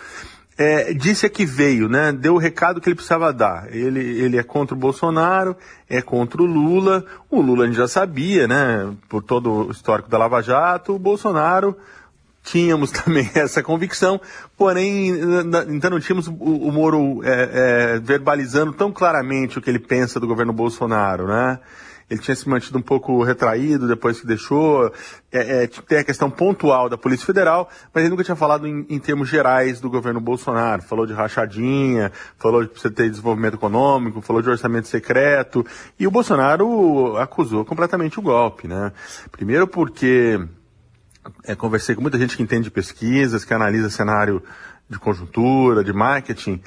É, 0.58 0.94
disse 0.94 1.26
a 1.26 1.28
que 1.28 1.44
veio, 1.44 1.86
né? 1.86 2.12
Deu 2.12 2.36
o 2.36 2.38
recado 2.38 2.80
que 2.80 2.88
ele 2.88 2.96
precisava 2.96 3.30
dar. 3.30 3.68
Ele, 3.70 4.00
ele 4.00 4.38
é 4.38 4.42
contra 4.42 4.74
o 4.74 4.78
Bolsonaro, 4.78 5.54
é 5.86 6.00
contra 6.00 6.40
o 6.40 6.46
Lula. 6.46 7.04
O 7.30 7.42
Lula 7.42 7.64
a 7.64 7.66
gente 7.66 7.76
já 7.76 7.86
sabia, 7.86 8.48
né? 8.48 8.90
Por 9.06 9.22
todo 9.22 9.66
o 9.66 9.70
histórico 9.70 10.08
da 10.08 10.16
Lava 10.16 10.40
Jato. 10.40 10.94
O 10.94 10.98
Bolsonaro 10.98 11.76
tínhamos 12.46 12.90
também 12.92 13.28
essa 13.34 13.62
convicção, 13.62 14.20
porém, 14.56 15.12
então 15.68 15.90
não 15.90 16.00
tínhamos 16.00 16.28
o, 16.28 16.72
Moro 16.72 17.20
é, 17.24 17.50
é, 17.96 17.98
verbalizando 17.98 18.72
tão 18.72 18.92
claramente 18.92 19.58
o 19.58 19.62
que 19.62 19.68
ele 19.68 19.80
pensa 19.80 20.20
do 20.20 20.26
governo 20.26 20.52
Bolsonaro, 20.52 21.26
né? 21.26 21.58
Ele 22.08 22.20
tinha 22.20 22.36
se 22.36 22.48
mantido 22.48 22.78
um 22.78 22.82
pouco 22.82 23.20
retraído 23.24 23.88
depois 23.88 24.20
que 24.20 24.26
deixou. 24.28 24.92
É, 25.32 25.64
é, 25.64 25.66
tem 25.66 25.98
a 25.98 26.04
questão 26.04 26.30
pontual 26.30 26.88
da 26.88 26.96
Polícia 26.96 27.26
Federal, 27.26 27.68
mas 27.92 28.02
ele 28.02 28.10
nunca 28.10 28.22
tinha 28.22 28.36
falado 28.36 28.64
em, 28.64 28.86
em 28.88 28.98
termos 29.00 29.28
gerais 29.28 29.80
do 29.80 29.90
governo 29.90 30.20
Bolsonaro. 30.20 30.82
Falou 30.82 31.04
de 31.04 31.12
rachadinha, 31.12 32.12
falou 32.38 32.64
de 32.64 32.70
você 32.72 32.88
ter 32.88 33.10
desenvolvimento 33.10 33.54
econômico, 33.54 34.20
falou 34.20 34.40
de 34.40 34.48
orçamento 34.48 34.86
secreto. 34.86 35.66
E 35.98 36.06
o 36.06 36.10
Bolsonaro 36.12 37.16
acusou 37.16 37.64
completamente 37.64 38.20
o 38.20 38.22
golpe, 38.22 38.68
né? 38.68 38.92
Primeiro 39.32 39.66
porque 39.66 40.38
é, 41.44 41.54
conversei 41.54 41.94
com 41.94 42.02
muita 42.02 42.18
gente 42.18 42.36
que 42.36 42.42
entende 42.42 42.64
de 42.64 42.70
pesquisas, 42.70 43.44
que 43.44 43.54
analisa 43.54 43.90
cenário 43.90 44.42
de 44.88 44.98
conjuntura, 44.98 45.82
de 45.82 45.92
marketing, 45.92 46.60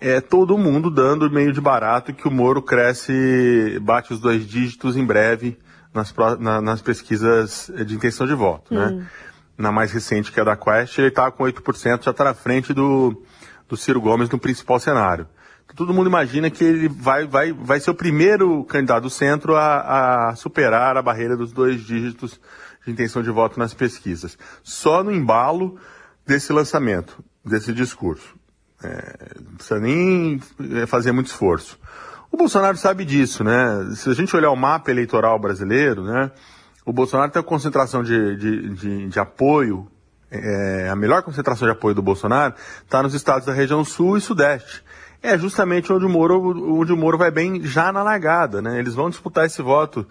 é 0.00 0.20
todo 0.20 0.58
mundo 0.58 0.90
dando 0.90 1.30
meio 1.30 1.52
de 1.52 1.60
barato 1.60 2.12
que 2.12 2.26
o 2.26 2.30
Moro 2.30 2.60
cresce, 2.60 3.78
bate 3.80 4.12
os 4.12 4.20
dois 4.20 4.46
dígitos 4.46 4.96
em 4.96 5.04
breve 5.04 5.58
nas, 5.94 6.12
na, 6.38 6.60
nas 6.60 6.82
pesquisas 6.82 7.70
de 7.86 7.94
intenção 7.94 8.26
de 8.26 8.34
voto, 8.34 8.74
né? 8.74 8.86
hum. 8.86 8.96
né? 8.98 9.06
Na 9.56 9.70
mais 9.70 9.92
recente, 9.92 10.32
que 10.32 10.40
é 10.40 10.44
da 10.44 10.56
Quest, 10.56 10.98
ele 10.98 11.08
está 11.08 11.30
com 11.30 11.44
8%, 11.44 12.02
já 12.02 12.10
está 12.10 12.24
na 12.24 12.34
frente 12.34 12.72
do, 12.72 13.22
do 13.68 13.76
Ciro 13.76 14.00
Gomes 14.00 14.28
no 14.30 14.38
principal 14.38 14.80
cenário. 14.80 15.28
Então, 15.64 15.76
todo 15.76 15.94
mundo 15.94 16.08
imagina 16.08 16.50
que 16.50 16.64
ele 16.64 16.88
vai, 16.88 17.26
vai, 17.26 17.52
vai 17.52 17.78
ser 17.78 17.90
o 17.90 17.94
primeiro 17.94 18.64
candidato 18.64 19.04
do 19.04 19.10
centro 19.10 19.54
a, 19.54 20.30
a 20.30 20.36
superar 20.36 20.96
a 20.96 21.02
barreira 21.02 21.36
dos 21.36 21.52
dois 21.52 21.80
dígitos 21.80 22.40
de 22.84 22.92
intenção 22.92 23.22
de 23.22 23.30
voto 23.30 23.58
nas 23.58 23.74
pesquisas. 23.74 24.36
Só 24.62 25.02
no 25.02 25.12
embalo 25.12 25.78
desse 26.26 26.52
lançamento, 26.52 27.22
desse 27.44 27.72
discurso. 27.72 28.34
É, 28.82 29.36
não 29.40 29.54
precisa 29.54 29.80
nem 29.80 30.40
é, 30.74 30.86
fazer 30.86 31.12
muito 31.12 31.28
esforço. 31.28 31.78
O 32.30 32.36
Bolsonaro 32.36 32.76
sabe 32.76 33.04
disso, 33.04 33.44
né? 33.44 33.92
Se 33.94 34.08
a 34.08 34.14
gente 34.14 34.34
olhar 34.34 34.50
o 34.50 34.56
mapa 34.56 34.90
eleitoral 34.90 35.38
brasileiro, 35.38 36.02
né? 36.02 36.30
O 36.84 36.92
Bolsonaro 36.92 37.30
tem 37.30 37.40
a 37.40 37.44
concentração 37.44 38.02
de, 38.02 38.36
de, 38.36 38.68
de, 38.70 39.08
de 39.08 39.20
apoio, 39.20 39.86
é, 40.30 40.88
a 40.90 40.96
melhor 40.96 41.22
concentração 41.22 41.68
de 41.68 41.72
apoio 41.72 41.94
do 41.94 42.02
Bolsonaro 42.02 42.54
está 42.82 43.02
nos 43.02 43.14
estados 43.14 43.46
da 43.46 43.52
região 43.52 43.84
sul 43.84 44.16
e 44.16 44.20
sudeste. 44.20 44.82
É 45.22 45.38
justamente 45.38 45.92
onde 45.92 46.04
o 46.04 46.08
Moro, 46.08 46.80
onde 46.80 46.92
o 46.92 46.96
Moro 46.96 47.16
vai 47.16 47.30
bem 47.30 47.62
já 47.62 47.92
na 47.92 48.02
largada, 48.02 48.60
né? 48.60 48.78
Eles 48.78 48.94
vão 48.94 49.10
disputar 49.10 49.46
esse 49.46 49.62
voto 49.62 50.06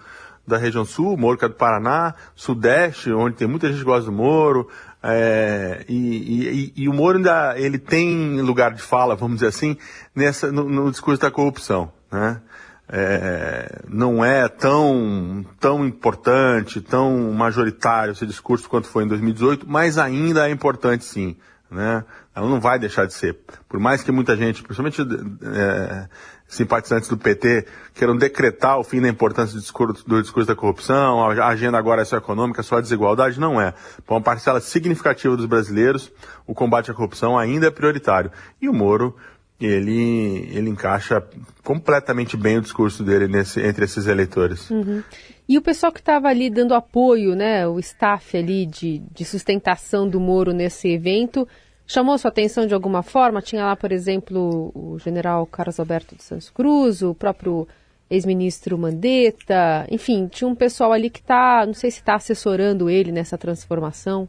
da 0.45 0.57
região 0.57 0.85
sul, 0.85 1.17
Moro 1.17 1.37
que 1.37 1.45
é 1.45 1.47
do 1.47 1.55
Paraná, 1.55 2.15
Sudeste, 2.35 3.11
onde 3.11 3.35
tem 3.35 3.47
muita 3.47 3.67
gente 3.67 3.79
que 3.79 3.85
gosta 3.85 4.05
do 4.05 4.11
Moro, 4.11 4.67
é, 5.03 5.83
e, 5.89 6.73
e, 6.75 6.83
e, 6.83 6.89
o 6.89 6.93
Moro 6.93 7.17
ainda 7.17 7.57
ele 7.57 7.79
tem 7.79 8.39
lugar 8.41 8.73
de 8.73 8.81
fala, 8.81 9.15
vamos 9.15 9.37
dizer 9.37 9.47
assim, 9.47 9.75
nessa, 10.15 10.51
no, 10.51 10.69
no 10.69 10.91
discurso 10.91 11.21
da 11.21 11.31
corrupção. 11.31 11.91
Né? 12.11 12.39
É, 12.87 13.81
não 13.87 14.23
é 14.23 14.47
tão, 14.47 15.45
tão 15.59 15.85
importante, 15.85 16.81
tão 16.81 17.31
majoritário 17.31 18.11
esse 18.11 18.25
discurso 18.25 18.69
quanto 18.69 18.87
foi 18.87 19.05
em 19.05 19.07
2018, 19.07 19.65
mas 19.67 19.97
ainda 19.97 20.47
é 20.47 20.51
importante 20.51 21.05
sim. 21.05 21.35
Né? 21.69 22.03
Ela 22.35 22.49
não 22.49 22.59
vai 22.59 22.77
deixar 22.77 23.07
de 23.07 23.13
ser. 23.13 23.39
Por 23.67 23.79
mais 23.79 24.03
que 24.03 24.11
muita 24.11 24.35
gente, 24.35 24.61
principalmente 24.61 25.01
é, 25.01 26.07
simpatizantes 26.51 27.07
do 27.07 27.17
PT 27.17 27.65
queiram 27.95 28.15
decretar 28.15 28.77
o 28.77 28.83
fim 28.83 29.01
da 29.01 29.07
importância 29.07 29.55
do 29.55 29.61
discurso, 29.61 30.07
do 30.07 30.21
discurso 30.21 30.47
da 30.47 30.55
corrupção, 30.55 31.23
a 31.23 31.47
agenda 31.47 31.77
agora 31.77 32.01
é 32.01 32.05
só 32.05 32.17
econômica, 32.17 32.61
só 32.61 32.77
a 32.77 32.81
desigualdade, 32.81 33.39
não 33.39 33.59
é. 33.59 33.73
Para 34.05 34.15
uma 34.15 34.21
parcela 34.21 34.59
significativa 34.59 35.35
dos 35.37 35.45
brasileiros, 35.45 36.11
o 36.45 36.53
combate 36.53 36.91
à 36.91 36.93
corrupção 36.93 37.39
ainda 37.39 37.67
é 37.67 37.71
prioritário. 37.71 38.31
E 38.61 38.67
o 38.67 38.73
Moro, 38.73 39.15
ele, 39.61 40.49
ele 40.51 40.69
encaixa 40.69 41.23
completamente 41.63 42.35
bem 42.35 42.57
o 42.57 42.61
discurso 42.61 43.01
dele 43.01 43.29
nesse, 43.29 43.61
entre 43.61 43.85
esses 43.85 44.05
eleitores. 44.05 44.69
Uhum. 44.69 45.01
E 45.47 45.57
o 45.57 45.61
pessoal 45.61 45.91
que 45.91 45.99
estava 45.99 46.27
ali 46.27 46.49
dando 46.49 46.73
apoio, 46.73 47.33
né, 47.33 47.65
o 47.65 47.79
staff 47.79 48.37
ali 48.37 48.65
de, 48.65 48.99
de 49.13 49.23
sustentação 49.23 50.07
do 50.07 50.19
Moro 50.19 50.51
nesse 50.51 50.89
evento, 50.89 51.47
chamou 51.91 52.17
sua 52.17 52.29
atenção 52.29 52.65
de 52.65 52.73
alguma 52.73 53.03
forma? 53.03 53.41
Tinha 53.41 53.65
lá, 53.65 53.75
por 53.75 53.91
exemplo, 53.91 54.71
o 54.73 54.97
general 54.97 55.45
Carlos 55.45 55.79
Alberto 55.79 56.15
de 56.15 56.23
Santos 56.23 56.49
Cruz, 56.49 57.01
o 57.01 57.13
próprio 57.13 57.67
ex-ministro 58.09 58.77
Mandetta, 58.77 59.85
enfim, 59.89 60.27
tinha 60.27 60.47
um 60.47 60.55
pessoal 60.55 60.91
ali 60.91 61.09
que 61.09 61.19
está, 61.19 61.65
não 61.65 61.73
sei 61.73 61.89
se 61.89 61.99
está 61.99 62.15
assessorando 62.15 62.89
ele 62.89 63.11
nessa 63.11 63.37
transformação. 63.37 64.27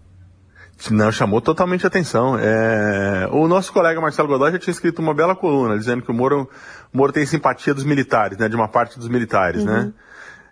Não, 0.91 1.13
chamou 1.13 1.41
totalmente 1.41 1.87
atenção. 1.87 2.37
É... 2.39 3.29
O 3.31 3.47
nosso 3.47 3.73
colega 3.73 4.01
Marcelo 4.01 4.29
Godoy 4.29 4.53
já 4.53 4.59
tinha 4.59 4.73
escrito 4.73 5.01
uma 5.01 5.15
bela 5.15 5.35
coluna, 5.37 5.79
dizendo 5.79 6.03
que 6.03 6.11
o 6.11 6.15
Moro, 6.15 6.49
o 6.93 6.97
Moro 6.97 7.13
tem 7.13 7.27
simpatia 7.27 7.75
dos 7.75 7.85
militares, 7.85 8.39
né, 8.39 8.49
de 8.49 8.57
uma 8.57 8.69
parte 8.69 8.99
dos 8.99 9.09
militares, 9.09 9.65
né? 9.65 9.73
uhum. 9.73 9.85
né? 9.85 9.93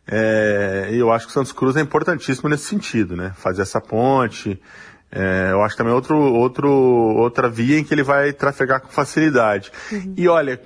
É... 0.07 0.89
E 0.93 0.99
eu 0.99 1.11
acho 1.13 1.27
que 1.27 1.31
o 1.31 1.35
Santos 1.35 1.53
Cruz 1.53 1.77
é 1.77 1.81
importantíssimo 1.81 2.49
nesse 2.49 2.65
sentido, 2.65 3.17
né? 3.17 3.33
Fazer 3.37 3.63
essa 3.63 3.81
ponte, 3.81 4.61
é, 5.13 5.49
eu 5.51 5.63
acho 5.63 5.77
também 5.77 5.93
outro, 5.93 6.17
outro, 6.17 6.71
outra 6.71 7.49
via 7.49 7.79
em 7.79 7.85
que 7.85 7.93
ele 7.93 8.03
vai 8.03 8.33
trafegar 8.33 8.81
com 8.81 8.89
facilidade. 8.89 9.73
Uhum. 9.91 10.15
E 10.17 10.29
olha, 10.29 10.61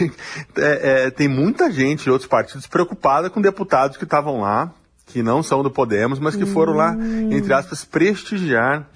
é, 0.58 1.06
é, 1.06 1.10
tem 1.10 1.28
muita 1.28 1.70
gente 1.70 2.04
de 2.04 2.10
outros 2.10 2.28
partidos 2.28 2.66
preocupada 2.66 3.30
com 3.30 3.40
deputados 3.40 3.96
que 3.96 4.04
estavam 4.04 4.40
lá, 4.40 4.72
que 5.06 5.22
não 5.22 5.42
são 5.42 5.62
do 5.62 5.70
Podemos, 5.70 6.18
mas 6.18 6.34
que 6.34 6.44
foram 6.44 6.72
lá, 6.72 6.90
hum. 6.90 7.30
entre 7.32 7.52
aspas, 7.52 7.84
prestigiar 7.84 8.88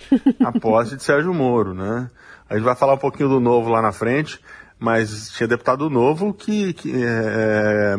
a 0.44 0.50
posse 0.58 0.96
de 0.96 1.04
Sérgio 1.04 1.32
Moro, 1.32 1.72
né? 1.72 2.10
A 2.48 2.56
gente 2.56 2.64
vai 2.64 2.74
falar 2.74 2.94
um 2.94 2.98
pouquinho 2.98 3.28
do 3.28 3.38
novo 3.38 3.70
lá 3.70 3.80
na 3.80 3.92
frente, 3.92 4.40
mas 4.80 5.28
tinha 5.32 5.46
deputado 5.46 5.90
novo 5.90 6.32
que, 6.32 6.72
que, 6.72 6.90
é, 6.90 7.96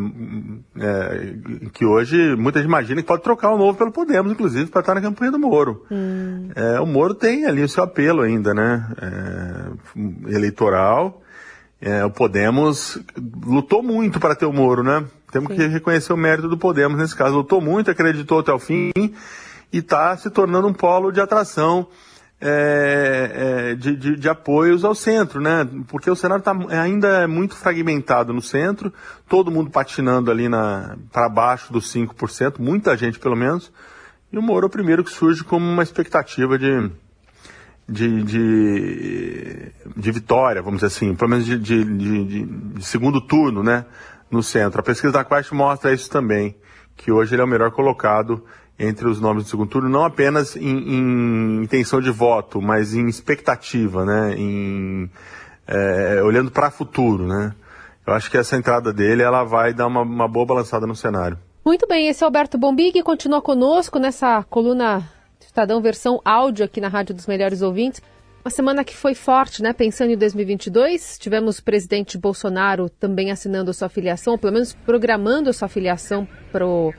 é, 0.80 1.36
que 1.72 1.86
hoje 1.86 2.36
muita 2.36 2.58
gente 2.58 2.68
imagina 2.68 3.02
que 3.04 3.08
pode 3.08 3.22
trocar 3.22 3.52
o 3.52 3.58
novo 3.58 3.78
pelo 3.78 3.92
Podemos, 3.92 4.32
inclusive, 4.32 4.72
para 4.72 4.80
estar 4.82 4.96
na 4.96 5.02
campanha 5.02 5.32
do 5.32 5.38
Moro. 5.38 5.86
Hum. 5.92 6.50
É, 6.56 6.80
o 6.80 6.86
Moro 6.88 7.14
tem 7.14 7.46
ali 7.46 7.62
o 7.62 7.70
seu 7.70 7.84
apelo 7.84 8.24
ainda, 8.24 8.52
né? 8.52 8.88
É, 9.00 10.34
eleitoral. 10.36 11.22
É, 11.80 12.04
o 12.04 12.10
Podemos 12.10 13.00
lutou 13.46 13.84
muito 13.84 14.20
para 14.20 14.36
ter 14.36 14.48
o 14.48 14.54
Moro, 14.54 14.82
né? 14.82 15.06
Temos 15.32 15.52
Sim. 15.52 15.58
que 15.58 15.68
reconhecer 15.68 16.12
o 16.12 16.18
mérito 16.18 16.50
do 16.50 16.58
Podemos 16.58 16.98
nesse 16.98 17.16
caso. 17.16 17.36
Lutou 17.36 17.62
muito, 17.62 17.92
acreditou 17.92 18.40
até 18.40 18.52
o 18.52 18.60
fim 18.60 18.92
e 19.72 19.78
está 19.78 20.18
se 20.18 20.32
tornando 20.32 20.68
um 20.68 20.74
polo 20.74 21.12
de 21.12 21.22
atração 21.22 21.88
é, 22.42 23.32
é, 23.72 23.76
de, 23.76 23.96
de, 23.96 24.16
de, 24.16 24.30
apoios 24.30 24.84
ao 24.84 24.96
centro, 24.96 25.40
né? 25.40 25.68
Porque 25.88 26.10
o 26.10 26.16
cenário 26.16 26.44
tá, 26.44 26.56
ainda 26.70 27.08
é 27.20 27.28
muito 27.28 27.56
fragmentado 27.56 28.34
no 28.34 28.42
centro, 28.42 28.92
todo 29.30 29.52
mundo 29.52 29.70
patinando 29.70 30.32
ali 30.32 30.50
para 31.12 31.30
baixo 31.30 31.72
dos 31.72 31.94
5%, 31.94 32.56
muita 32.58 32.98
gente 32.98 33.20
pelo 33.20 33.36
menos, 33.36 33.72
e 34.32 34.38
o 34.38 34.42
Moro 34.42 34.66
é 34.66 34.68
o 34.68 34.72
primeiro 34.72 35.04
que 35.04 35.12
surge 35.12 35.44
como 35.44 35.70
uma 35.70 35.84
expectativa 35.84 36.58
de, 36.58 36.90
de, 37.88 38.24
de, 38.24 39.72
de 39.96 40.12
vitória, 40.12 40.64
vamos 40.64 40.82
dizer 40.82 40.88
assim, 40.88 41.14
pelo 41.14 41.30
menos 41.30 41.46
de, 41.46 41.60
de, 41.60 41.84
de, 41.84 42.46
de 42.46 42.86
segundo 42.86 43.22
turno, 43.22 43.62
né? 43.62 43.86
No 44.32 44.42
centro. 44.42 44.80
A 44.80 44.84
pesquisa 44.84 45.12
da 45.12 45.26
Quest 45.26 45.52
mostra 45.52 45.94
isso 45.94 46.10
também, 46.10 46.56
que 46.96 47.12
hoje 47.12 47.36
ele 47.36 47.42
é 47.42 47.46
o 47.46 47.48
melhor 47.48 47.70
colocado 47.72 48.44
entre 48.82 49.08
os 49.08 49.22
nomes 49.22 49.44
do 49.44 49.50
segundo 49.50 49.70
turno, 49.70 49.88
não 49.88 50.04
apenas 50.04 50.56
em, 50.56 50.62
em 50.62 51.64
intenção 51.64 52.02
de 52.02 52.10
voto, 52.10 52.60
mas 52.62 52.96
em 52.96 53.08
expectativa, 53.08 54.04
né? 54.04 54.36
Em, 54.36 55.10
é, 55.68 56.22
olhando 56.24 56.50
para 56.50 56.70
o 56.70 56.72
futuro, 56.72 57.28
né? 57.28 57.54
Eu 58.06 58.14
acho 58.14 58.32
que 58.32 58.38
essa 58.38 58.58
entrada 58.58 58.92
dele 58.92 59.22
ela 59.22 59.44
vai 59.44 59.74
dar 59.74 59.86
uma, 59.86 60.02
uma 60.02 60.28
boa 60.28 60.46
balançada 60.46 60.88
no 60.88 60.96
cenário. 60.96 61.38
Muito 61.64 61.88
bem, 61.88 62.08
esse 62.08 62.24
é 62.24 62.26
Alberto 62.26 62.58
Bombig, 62.58 63.04
continua 63.04 63.42
conosco 63.42 64.00
nessa 64.00 64.44
coluna 64.50 65.08
Estadão 65.40 65.82
versão 65.82 66.20
áudio 66.26 66.66
aqui 66.66 66.82
na 66.82 66.88
Rádio 66.88 67.14
dos 67.14 67.28
Melhores 67.28 67.62
Ouvintes. 67.62 68.02
Uma 68.44 68.50
semana 68.50 68.84
que 68.84 68.96
foi 68.96 69.14
forte, 69.14 69.62
né? 69.62 69.72
Pensando 69.74 70.12
em 70.12 70.18
2022, 70.18 71.20
tivemos 71.20 71.60
o 71.60 71.64
presidente 71.64 72.18
Bolsonaro 72.18 72.90
também 72.90 73.30
assinando 73.30 73.72
sua 73.74 73.90
filiação, 73.90 74.34
ou 74.34 74.40
pelo 74.40 74.54
menos 74.54 74.74
programando 74.74 75.54
sua 75.54 75.68
filiação 75.68 76.28
para 76.52 76.66
o 76.66 76.92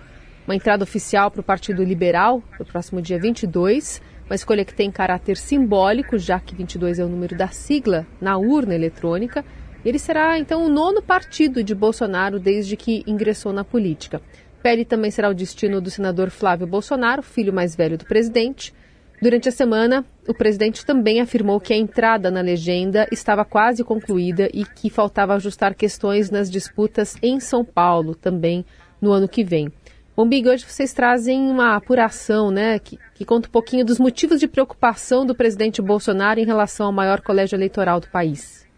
uma 0.46 0.54
entrada 0.54 0.84
oficial 0.84 1.30
para 1.30 1.40
o 1.40 1.44
Partido 1.44 1.84
Liberal 1.84 2.42
no 2.58 2.64
próximo 2.64 3.00
dia 3.00 3.18
22, 3.18 4.02
uma 4.26 4.34
escolha 4.34 4.64
que 4.64 4.74
tem 4.74 4.90
caráter 4.90 5.36
simbólico, 5.36 6.18
já 6.18 6.40
que 6.40 6.54
22 6.54 6.98
é 6.98 7.04
o 7.04 7.08
número 7.08 7.36
da 7.36 7.48
sigla 7.48 8.06
na 8.20 8.36
urna 8.38 8.74
eletrônica. 8.74 9.44
Ele 9.84 9.98
será 9.98 10.38
então 10.38 10.64
o 10.64 10.68
nono 10.68 11.02
partido 11.02 11.62
de 11.62 11.74
Bolsonaro 11.74 12.38
desde 12.38 12.76
que 12.76 13.02
ingressou 13.06 13.52
na 13.52 13.64
política. 13.64 14.20
Pele 14.62 14.84
também 14.84 15.10
será 15.10 15.28
o 15.28 15.34
destino 15.34 15.80
do 15.80 15.90
senador 15.90 16.30
Flávio 16.30 16.66
Bolsonaro, 16.66 17.22
filho 17.22 17.52
mais 17.52 17.74
velho 17.74 17.98
do 17.98 18.06
presidente. 18.06 18.72
Durante 19.20 19.48
a 19.48 19.52
semana, 19.52 20.04
o 20.26 20.34
presidente 20.34 20.86
também 20.86 21.20
afirmou 21.20 21.60
que 21.60 21.72
a 21.72 21.76
entrada 21.76 22.30
na 22.30 22.40
legenda 22.40 23.06
estava 23.12 23.44
quase 23.44 23.84
concluída 23.84 24.48
e 24.52 24.64
que 24.64 24.88
faltava 24.88 25.34
ajustar 25.34 25.74
questões 25.74 26.30
nas 26.30 26.50
disputas 26.50 27.16
em 27.22 27.38
São 27.38 27.64
Paulo, 27.64 28.14
também 28.14 28.64
no 29.00 29.12
ano 29.12 29.28
que 29.28 29.44
vem. 29.44 29.70
Bom, 30.14 30.28
Big, 30.28 30.46
hoje 30.46 30.66
vocês 30.66 30.92
trazem 30.92 31.40
uma 31.40 31.74
apuração, 31.74 32.50
né, 32.50 32.78
que, 32.78 32.98
que 33.14 33.24
conta 33.24 33.48
um 33.48 33.50
pouquinho 33.50 33.82
dos 33.82 33.98
motivos 33.98 34.38
de 34.38 34.46
preocupação 34.46 35.24
do 35.24 35.34
presidente 35.34 35.80
Bolsonaro 35.80 36.38
em 36.38 36.44
relação 36.44 36.86
ao 36.86 36.92
maior 36.92 37.22
colégio 37.22 37.56
eleitoral 37.56 37.98
do 37.98 38.08
país. 38.08 38.68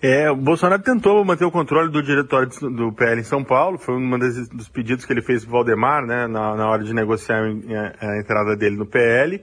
É, 0.00 0.30
o 0.30 0.36
Bolsonaro 0.36 0.80
tentou 0.80 1.22
manter 1.22 1.44
o 1.44 1.50
controle 1.50 1.90
do 1.92 2.02
diretório 2.02 2.48
do 2.48 2.90
PL 2.90 3.20
em 3.20 3.24
São 3.24 3.44
Paulo, 3.44 3.76
foi 3.76 3.94
um 3.94 4.18
dos 4.18 4.70
pedidos 4.70 5.04
que 5.04 5.12
ele 5.12 5.20
fez 5.20 5.44
para 5.44 5.50
o 5.50 5.52
Valdemar, 5.52 6.06
né, 6.06 6.26
na, 6.26 6.56
na, 6.56 6.70
hora 6.70 6.82
de 6.82 6.94
negociar 6.94 7.42
a, 7.42 8.08
a 8.08 8.18
entrada 8.18 8.56
dele 8.56 8.76
no 8.76 8.86
PL. 8.86 9.42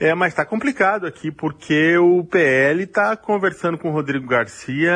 É, 0.00 0.14
mas 0.14 0.32
está 0.32 0.46
complicado 0.46 1.06
aqui 1.06 1.30
porque 1.30 1.98
o 1.98 2.24
PL 2.24 2.84
está 2.84 3.14
conversando 3.14 3.76
com 3.76 3.90
o 3.90 3.92
Rodrigo 3.92 4.26
Garcia 4.26 4.94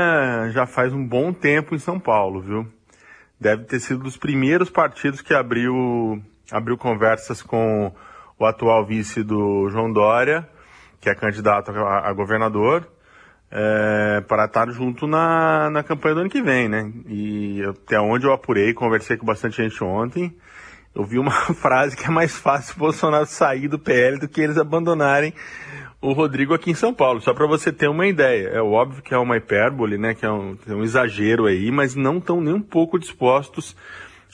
já 0.53 0.65
faz 0.67 0.91
um 0.95 1.07
bom 1.07 1.35
tempo 1.35 1.75
em 1.75 1.79
São 1.79 2.01
Paulo, 2.01 2.41
viu? 2.41 2.80
Deve 3.41 3.65
ter 3.65 3.81
sido 3.81 4.05
dos 4.05 4.17
primeiros 4.17 4.69
partidos 4.69 5.23
que 5.23 5.33
abriu, 5.33 6.23
abriu 6.53 6.77
conversas 6.77 7.41
com 7.43 7.93
o 8.39 8.45
atual 8.45 8.85
vice 8.85 9.23
do 9.23 9.69
João 9.71 9.91
Dória, 9.91 10.47
que 11.01 11.09
é 11.09 11.15
candidato 11.15 11.71
a, 11.71 12.09
a 12.09 12.13
governador, 12.13 12.87
é, 13.51 14.23
para 14.29 14.45
estar 14.45 14.71
junto 14.71 15.07
na, 15.07 15.71
na 15.71 15.83
campanha 15.83 16.15
do 16.15 16.21
ano 16.21 16.31
que 16.31 16.43
vem, 16.43 16.69
né? 16.69 16.93
E 17.07 17.63
até 17.65 17.99
onde 17.99 18.27
eu 18.27 18.33
apurei, 18.33 18.75
conversei 18.75 19.17
com 19.17 19.27
bastante 19.27 19.57
gente 19.57 19.83
ontem, 19.83 20.37
eu 20.95 21.05
vi 21.05 21.19
uma 21.19 21.31
frase 21.55 21.97
que 21.97 22.05
é 22.05 22.11
mais 22.11 22.37
fácil 22.37 22.75
o 22.77 22.79
Bolsonaro 22.79 23.27
sair 23.27 23.69
do 23.69 23.79
PL 23.79 24.19
do 24.19 24.29
que 24.29 24.41
eles 24.41 24.59
abandonarem 24.59 25.33
o 26.01 26.13
Rodrigo 26.13 26.55
aqui 26.55 26.71
em 26.71 26.75
São 26.75 26.95
Paulo, 26.95 27.21
só 27.21 27.35
para 27.35 27.47
você 27.47 27.71
ter 27.71 27.89
uma 27.89 28.07
ideia. 28.07 28.49
É 28.49 28.63
óbvio 28.63 29.03
que 29.03 29.13
é 29.13 29.19
uma 29.19 29.37
hipérbole, 29.37 29.99
né, 29.99 30.15
que 30.15 30.25
é 30.25 30.31
um, 30.31 30.57
é 30.67 30.73
um 30.73 30.83
exagero 30.83 31.47
aí, 31.47 31.71
mas 31.71 31.95
não 31.95 32.19
estão 32.19 32.41
nem 32.41 32.55
um 32.55 32.63
pouco 32.63 32.99
dispostos 32.99 33.77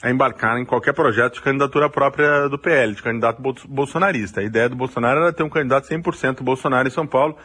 a 0.01 0.09
embarcar 0.09 0.57
em 0.57 0.65
qualquer 0.65 0.93
projeto 0.93 1.35
de 1.35 1.41
candidatura 1.41 1.89
própria 1.89 2.47
do 2.47 2.57
PL, 2.57 2.93
de 2.93 3.01
candidato 3.01 3.41
bolsonarista. 3.67 4.41
A 4.41 4.43
ideia 4.43 4.69
do 4.69 4.75
Bolsonaro 4.75 5.21
era 5.21 5.33
ter 5.33 5.43
um 5.43 5.49
candidato 5.49 5.87
100% 5.87 6.41
Bolsonaro 6.41 6.87
em 6.87 6.91
São 6.91 7.07
Paulo. 7.07 7.35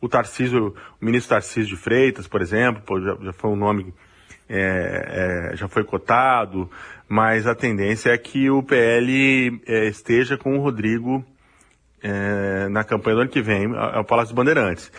O 0.00 0.08
Tarcísio, 0.08 0.74
o 1.00 1.04
ministro 1.04 1.30
Tarcísio 1.30 1.74
de 1.74 1.76
Freitas, 1.76 2.28
por 2.28 2.42
exemplo, 2.42 3.00
já, 3.00 3.16
já, 3.22 3.32
foi 3.32 3.50
um 3.50 3.56
nome, 3.56 3.94
é, 4.48 5.50
é, 5.52 5.56
já 5.56 5.68
foi 5.68 5.84
cotado, 5.84 6.70
mas 7.08 7.46
a 7.46 7.54
tendência 7.54 8.10
é 8.10 8.18
que 8.18 8.50
o 8.50 8.62
PL 8.62 9.60
é, 9.66 9.86
esteja 9.86 10.36
com 10.36 10.56
o 10.56 10.60
Rodrigo 10.60 11.24
é, 12.02 12.68
na 12.68 12.84
campanha 12.84 13.16
do 13.16 13.22
ano 13.22 13.30
que 13.30 13.40
vem 13.40 13.74
ao 13.74 14.04
Palácio 14.04 14.34
Bandeirantes. 14.34 14.92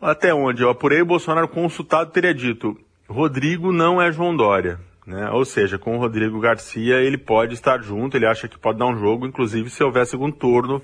Até 0.00 0.32
onde 0.34 0.62
eu 0.62 0.70
apurei, 0.70 1.00
o 1.02 1.06
Bolsonaro 1.06 1.48
consultado 1.48 2.10
teria 2.10 2.34
dito: 2.34 2.78
Rodrigo 3.08 3.72
não 3.72 4.00
é 4.00 4.10
João 4.12 4.36
Dória. 4.36 4.78
Né? 5.06 5.30
Ou 5.30 5.44
seja, 5.44 5.78
com 5.78 5.96
o 5.96 6.00
Rodrigo 6.00 6.40
Garcia 6.40 6.96
ele 6.96 7.16
pode 7.16 7.54
estar 7.54 7.80
junto, 7.80 8.16
ele 8.16 8.26
acha 8.26 8.48
que 8.48 8.58
pode 8.58 8.78
dar 8.78 8.86
um 8.86 8.98
jogo, 8.98 9.26
inclusive 9.26 9.70
se 9.70 9.82
houver 9.84 10.04
segundo 10.04 10.34
turno 10.34 10.82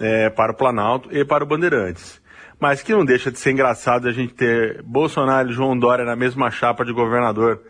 é, 0.00 0.28
para 0.28 0.52
o 0.52 0.56
Planalto 0.56 1.08
e 1.16 1.24
para 1.24 1.44
o 1.44 1.46
Bandeirantes. 1.46 2.20
Mas 2.58 2.82
que 2.82 2.92
não 2.92 3.04
deixa 3.04 3.30
de 3.30 3.38
ser 3.38 3.50
engraçado 3.52 4.08
a 4.08 4.12
gente 4.12 4.34
ter 4.34 4.82
Bolsonaro 4.82 5.50
e 5.50 5.52
João 5.52 5.78
Dória 5.78 6.04
na 6.04 6.16
mesma 6.16 6.50
chapa 6.50 6.84
de 6.84 6.92
governador 6.92 7.60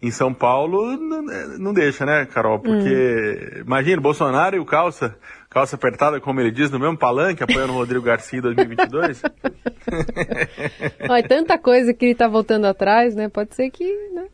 em 0.00 0.10
São 0.10 0.34
Paulo, 0.34 0.96
não, 0.96 1.22
não 1.58 1.72
deixa, 1.72 2.04
né, 2.04 2.26
Carol? 2.26 2.58
Porque, 2.58 3.58
hum. 3.58 3.60
imagina, 3.64 4.02
Bolsonaro 4.02 4.56
e 4.56 4.58
o 4.58 4.64
Calça 4.64 5.16
calça 5.52 5.76
apertada, 5.76 6.18
como 6.18 6.40
ele 6.40 6.50
diz, 6.50 6.70
no 6.70 6.80
mesmo 6.80 6.96
palanque, 6.96 7.42
apoiando 7.42 7.74
o 7.74 7.76
Rodrigo 7.76 8.04
Garcia 8.04 8.38
em 8.38 8.42
2022? 8.42 9.22
Olha, 11.08 11.28
tanta 11.28 11.58
coisa 11.58 11.92
que 11.92 12.06
ele 12.06 12.12
está 12.12 12.26
voltando 12.26 12.66
atrás, 12.66 13.14
né? 13.14 13.28
Pode 13.28 13.54
ser 13.54 13.70
que. 13.70 13.84
Né? 14.14 14.26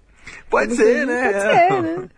Pode 0.49 0.77
ser, 0.77 1.07
né? 1.07 1.33
Pode 1.33 1.41
ser, 1.41 1.83
né? 1.83 2.09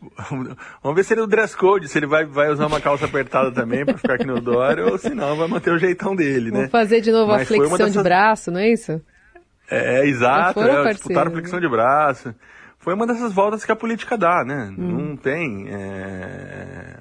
Vamos 0.82 0.96
ver 0.96 1.04
se 1.04 1.14
ele 1.14 1.20
é 1.20 1.24
o 1.24 1.26
dress 1.26 1.56
code, 1.56 1.88
se 1.88 1.98
ele 1.98 2.06
vai, 2.06 2.24
vai 2.24 2.50
usar 2.50 2.66
uma 2.66 2.80
calça 2.80 3.04
apertada 3.04 3.50
também 3.52 3.84
para 3.84 3.96
ficar 3.96 4.14
aqui 4.14 4.26
no 4.26 4.40
Dória, 4.40 4.84
ou 4.84 4.98
se 4.98 5.10
não, 5.10 5.36
vai 5.36 5.48
manter 5.48 5.72
o 5.72 5.78
jeitão 5.78 6.14
dele, 6.14 6.50
né? 6.50 6.56
Vamos 6.56 6.70
fazer 6.70 7.00
de 7.00 7.12
novo 7.12 7.32
Mas 7.32 7.42
a 7.42 7.44
flexão 7.46 7.78
dessas... 7.78 7.92
de 7.92 8.02
braço, 8.02 8.50
não 8.50 8.60
é 8.60 8.70
isso? 8.70 9.00
É, 9.70 10.06
exato, 10.06 10.60
é, 10.60 10.92
disputaram 10.92 11.30
a 11.30 11.32
flexão 11.32 11.60
de 11.60 11.68
braço. 11.68 12.34
Foi 12.78 12.92
uma 12.92 13.06
dessas 13.06 13.32
voltas 13.32 13.64
que 13.64 13.72
a 13.72 13.76
política 13.76 14.16
dá, 14.18 14.44
né? 14.44 14.74
Hum. 14.76 15.08
Não 15.08 15.16
tem. 15.16 15.68
É, 15.70 16.96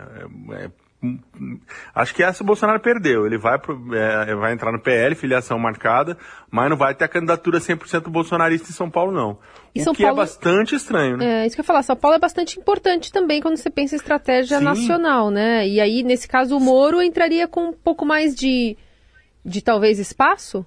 é, 0.53 0.71
Acho 1.93 2.15
que 2.15 2.23
essa 2.23 2.43
o 2.43 2.45
Bolsonaro 2.45 2.79
perdeu. 2.79 3.25
Ele 3.25 3.37
vai, 3.37 3.59
pro, 3.59 3.77
é, 3.93 4.33
vai 4.35 4.53
entrar 4.53 4.71
no 4.71 4.79
PL, 4.79 5.15
filiação 5.15 5.59
marcada, 5.59 6.17
mas 6.49 6.69
não 6.69 6.77
vai 6.77 6.95
ter 6.95 7.05
a 7.05 7.07
candidatura 7.07 7.59
100% 7.59 8.09
bolsonarista 8.09 8.69
em 8.69 8.73
São 8.73 8.89
Paulo, 8.89 9.11
não. 9.11 9.37
E 9.75 9.81
o 9.81 9.83
São 9.83 9.93
que 9.93 10.03
é 10.03 10.07
Paulo... 10.07 10.21
é 10.21 10.23
bastante 10.23 10.75
estranho, 10.75 11.17
né? 11.17 11.43
É, 11.43 11.45
isso 11.45 11.55
que 11.55 11.61
eu 11.61 11.63
ia 11.63 11.67
falar. 11.67 11.83
São 11.83 11.95
Paulo 11.95 12.15
é 12.15 12.19
bastante 12.19 12.57
importante 12.59 13.11
também 13.11 13.41
quando 13.41 13.57
você 13.57 13.69
pensa 13.69 13.95
em 13.95 13.97
estratégia 13.97 14.59
Sim. 14.59 14.63
nacional, 14.63 15.29
né? 15.29 15.67
E 15.67 15.81
aí, 15.81 16.03
nesse 16.03 16.27
caso, 16.27 16.55
o 16.55 16.59
Moro 16.59 17.01
entraria 17.01 17.47
com 17.47 17.69
um 17.69 17.73
pouco 17.73 18.05
mais 18.05 18.33
de, 18.33 18.77
de 19.43 19.61
talvez, 19.61 19.99
espaço? 19.99 20.65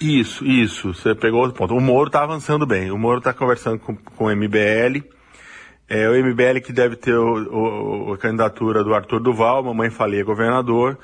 Isso, 0.00 0.44
isso. 0.44 0.94
Você 0.94 1.14
pegou 1.14 1.46
o 1.46 1.52
ponto. 1.52 1.74
O 1.74 1.80
Moro 1.80 2.06
está 2.06 2.22
avançando 2.22 2.66
bem. 2.66 2.90
O 2.90 2.98
Moro 2.98 3.18
está 3.18 3.32
conversando 3.32 3.78
com, 3.78 3.96
com 3.96 4.24
o 4.24 4.36
MBL 4.36 5.13
é, 5.88 6.08
o 6.08 6.12
MBL 6.12 6.60
que 6.64 6.72
deve 6.72 6.96
ter 6.96 7.14
o, 7.14 8.08
o, 8.08 8.12
a 8.12 8.18
candidatura 8.18 8.82
do 8.82 8.94
Arthur 8.94 9.20
Duval, 9.20 9.62
mamãe 9.62 9.90
falei 9.90 10.22
governador, 10.22 10.98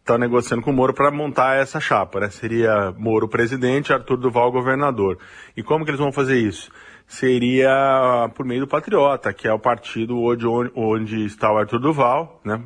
está 0.00 0.18
negociando 0.18 0.62
com 0.62 0.70
o 0.70 0.74
Moro 0.74 0.92
para 0.92 1.10
montar 1.10 1.56
essa 1.56 1.80
chapa, 1.80 2.20
né? 2.20 2.30
Seria 2.30 2.92
Moro 2.96 3.28
presidente, 3.28 3.92
Arthur 3.92 4.16
Duval 4.16 4.52
governador. 4.52 5.18
E 5.56 5.62
como 5.62 5.84
que 5.84 5.90
eles 5.90 6.00
vão 6.00 6.12
fazer 6.12 6.38
isso? 6.38 6.70
Seria 7.06 8.30
por 8.34 8.44
meio 8.44 8.60
do 8.60 8.66
Patriota, 8.66 9.32
que 9.32 9.48
é 9.48 9.52
o 9.52 9.58
partido 9.58 10.20
onde, 10.20 10.46
onde 10.74 11.24
está 11.24 11.52
o 11.52 11.58
Arthur 11.58 11.80
Duval, 11.80 12.40
né? 12.44 12.62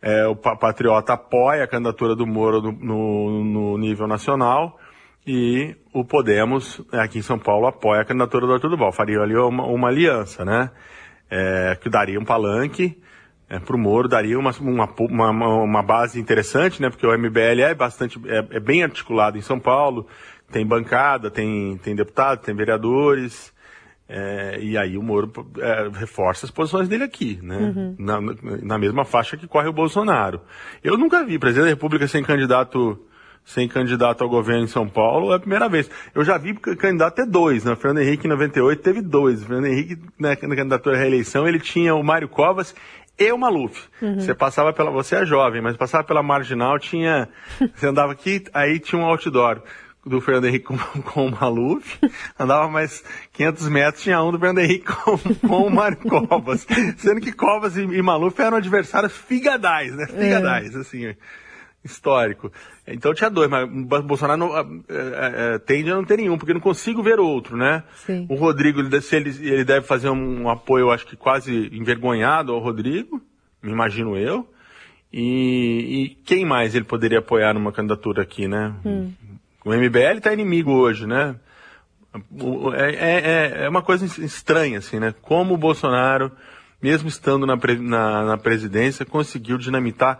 É, 0.00 0.26
o 0.26 0.34
Patriota 0.34 1.12
apoia 1.12 1.62
a 1.62 1.68
candidatura 1.68 2.16
do 2.16 2.26
Moro 2.26 2.60
no, 2.60 2.72
no, 2.72 3.44
no 3.44 3.78
nível 3.78 4.08
nacional 4.08 4.78
e 5.26 5.76
o 5.92 6.04
Podemos, 6.04 6.80
aqui 6.92 7.18
em 7.18 7.22
São 7.22 7.38
Paulo, 7.38 7.66
apoia 7.66 8.02
a 8.02 8.04
candidatura 8.04 8.46
do 8.46 8.54
Arthur 8.54 8.70
Duval. 8.70 8.92
Faria 8.92 9.20
ali 9.20 9.36
uma, 9.36 9.64
uma 9.64 9.88
aliança, 9.88 10.44
né? 10.44 10.70
é, 11.32 11.78
que 11.80 11.88
daria 11.88 12.20
um 12.20 12.24
palanque 12.26 13.00
é, 13.48 13.58
para 13.58 13.74
o 13.74 13.78
Moro, 13.78 14.06
daria 14.06 14.38
uma, 14.38 14.52
uma, 14.60 15.62
uma, 15.64 15.82
base 15.82 16.20
interessante, 16.20 16.80
né? 16.80 16.90
Porque 16.90 17.06
o 17.06 17.18
MBL 17.18 17.62
é 17.62 17.74
bastante, 17.74 18.20
é, 18.26 18.56
é, 18.56 18.60
bem 18.60 18.82
articulado 18.82 19.38
em 19.38 19.40
São 19.40 19.58
Paulo, 19.58 20.06
tem 20.50 20.66
bancada, 20.66 21.30
tem, 21.30 21.78
tem 21.78 21.96
deputado, 21.96 22.42
tem 22.42 22.54
vereadores, 22.54 23.50
é, 24.06 24.58
e 24.60 24.76
aí 24.76 24.98
o 24.98 25.02
Moro 25.02 25.32
é, 25.58 25.88
reforça 25.98 26.44
as 26.44 26.50
posições 26.50 26.86
dele 26.86 27.04
aqui, 27.04 27.38
né? 27.42 27.56
Uhum. 27.56 27.96
Na, 27.98 28.20
na 28.62 28.78
mesma 28.78 29.04
faixa 29.04 29.34
que 29.34 29.48
corre 29.48 29.68
o 29.68 29.72
Bolsonaro. 29.72 30.42
Eu 30.84 30.98
nunca 30.98 31.24
vi 31.24 31.38
presidente 31.38 31.64
da 31.64 31.70
República 31.70 32.06
sem 32.06 32.22
candidato 32.22 33.02
sem 33.44 33.68
candidato 33.68 34.22
ao 34.22 34.30
governo 34.30 34.64
em 34.64 34.68
São 34.68 34.88
Paulo 34.88 35.32
é 35.32 35.36
a 35.36 35.40
primeira 35.40 35.68
vez. 35.68 35.90
Eu 36.14 36.24
já 36.24 36.38
vi 36.38 36.54
candidato 36.54 37.16
ter 37.16 37.26
dois, 37.26 37.64
né? 37.64 37.72
O 37.72 37.76
Fernando 37.76 38.04
Henrique 38.04 38.26
em 38.26 38.30
98 38.30 38.82
teve 38.82 39.02
dois. 39.02 39.42
O 39.42 39.46
Fernando 39.46 39.66
Henrique, 39.66 39.98
né, 40.18 40.36
na 40.42 40.56
candidatura 40.56 40.96
à 40.96 41.00
reeleição, 41.00 41.46
ele 41.46 41.58
tinha 41.58 41.94
o 41.94 42.02
Mário 42.02 42.28
Covas 42.28 42.74
e 43.18 43.30
o 43.30 43.38
Maluf. 43.38 43.88
Uhum. 44.00 44.20
Você 44.20 44.34
passava 44.34 44.72
pela. 44.72 44.90
Você 44.90 45.16
é 45.16 45.26
jovem, 45.26 45.60
mas 45.60 45.76
passava 45.76 46.04
pela 46.04 46.22
marginal, 46.22 46.78
tinha. 46.78 47.28
Você 47.74 47.86
andava 47.86 48.12
aqui, 48.12 48.44
aí 48.54 48.78
tinha 48.78 49.00
um 49.00 49.04
outdoor 49.04 49.62
do 50.04 50.20
Fernando 50.20 50.46
Henrique 50.46 50.64
com, 50.64 50.78
com 51.02 51.26
o 51.26 51.30
Maluf, 51.30 51.98
andava 52.38 52.68
mais 52.68 53.04
500 53.32 53.68
metros, 53.68 54.02
tinha 54.02 54.20
um 54.20 54.32
do 54.32 54.38
Fernando 54.38 54.58
Henrique 54.58 54.86
com, 54.86 55.18
com 55.46 55.66
o 55.66 55.70
Mário 55.70 55.98
Covas. 55.98 56.66
Sendo 56.96 57.20
que 57.20 57.32
Covas 57.32 57.76
e, 57.76 57.82
e 57.82 58.02
Maluf 58.02 58.40
eram 58.40 58.56
adversários 58.56 59.16
figadais, 59.16 59.94
né? 59.94 60.06
Figadais, 60.06 60.74
é. 60.74 60.78
assim 60.78 61.14
histórico. 61.84 62.52
Então 62.86 63.14
tinha 63.14 63.30
dois, 63.30 63.50
mas 63.50 64.04
Bolsonaro 64.04 64.38
não, 64.38 64.56
é, 64.56 64.64
é, 64.88 65.58
tende 65.58 65.90
a 65.90 65.94
não 65.94 66.04
ter 66.04 66.18
nenhum, 66.18 66.38
porque 66.38 66.54
não 66.54 66.60
consigo 66.60 67.02
ver 67.02 67.18
outro, 67.18 67.56
né? 67.56 67.82
Sim. 68.06 68.26
O 68.28 68.34
Rodrigo, 68.34 68.80
ele, 68.80 68.96
ele, 68.96 69.48
ele 69.48 69.64
deve 69.64 69.86
fazer 69.86 70.08
um, 70.08 70.42
um 70.42 70.50
apoio, 70.50 70.90
acho 70.90 71.06
que 71.06 71.16
quase 71.16 71.70
envergonhado 71.72 72.52
ao 72.52 72.60
Rodrigo, 72.60 73.20
me 73.62 73.72
imagino 73.72 74.16
eu. 74.16 74.48
E, 75.12 76.04
e, 76.04 76.08
quem 76.24 76.44
mais 76.44 76.74
ele 76.74 76.86
poderia 76.86 77.18
apoiar 77.18 77.52
numa 77.52 77.70
candidatura 77.70 78.22
aqui, 78.22 78.48
né? 78.48 78.74
Hum. 78.84 79.12
O 79.64 79.70
MBL 79.70 80.16
está 80.16 80.32
inimigo 80.32 80.72
hoje, 80.72 81.06
né? 81.06 81.36
É, 82.74 82.94
é, 82.94 83.64
é, 83.64 83.68
uma 83.68 83.82
coisa 83.82 84.06
estranha, 84.24 84.78
assim, 84.78 84.98
né? 84.98 85.14
Como 85.20 85.54
o 85.54 85.58
Bolsonaro, 85.58 86.32
mesmo 86.82 87.08
estando 87.08 87.46
na, 87.46 87.56
na, 87.56 88.24
na 88.24 88.38
presidência, 88.38 89.04
conseguiu 89.04 89.58
dinamitar 89.58 90.18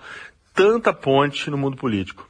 tanta 0.54 0.92
ponte 0.92 1.50
no 1.50 1.58
mundo 1.58 1.76
político. 1.76 2.28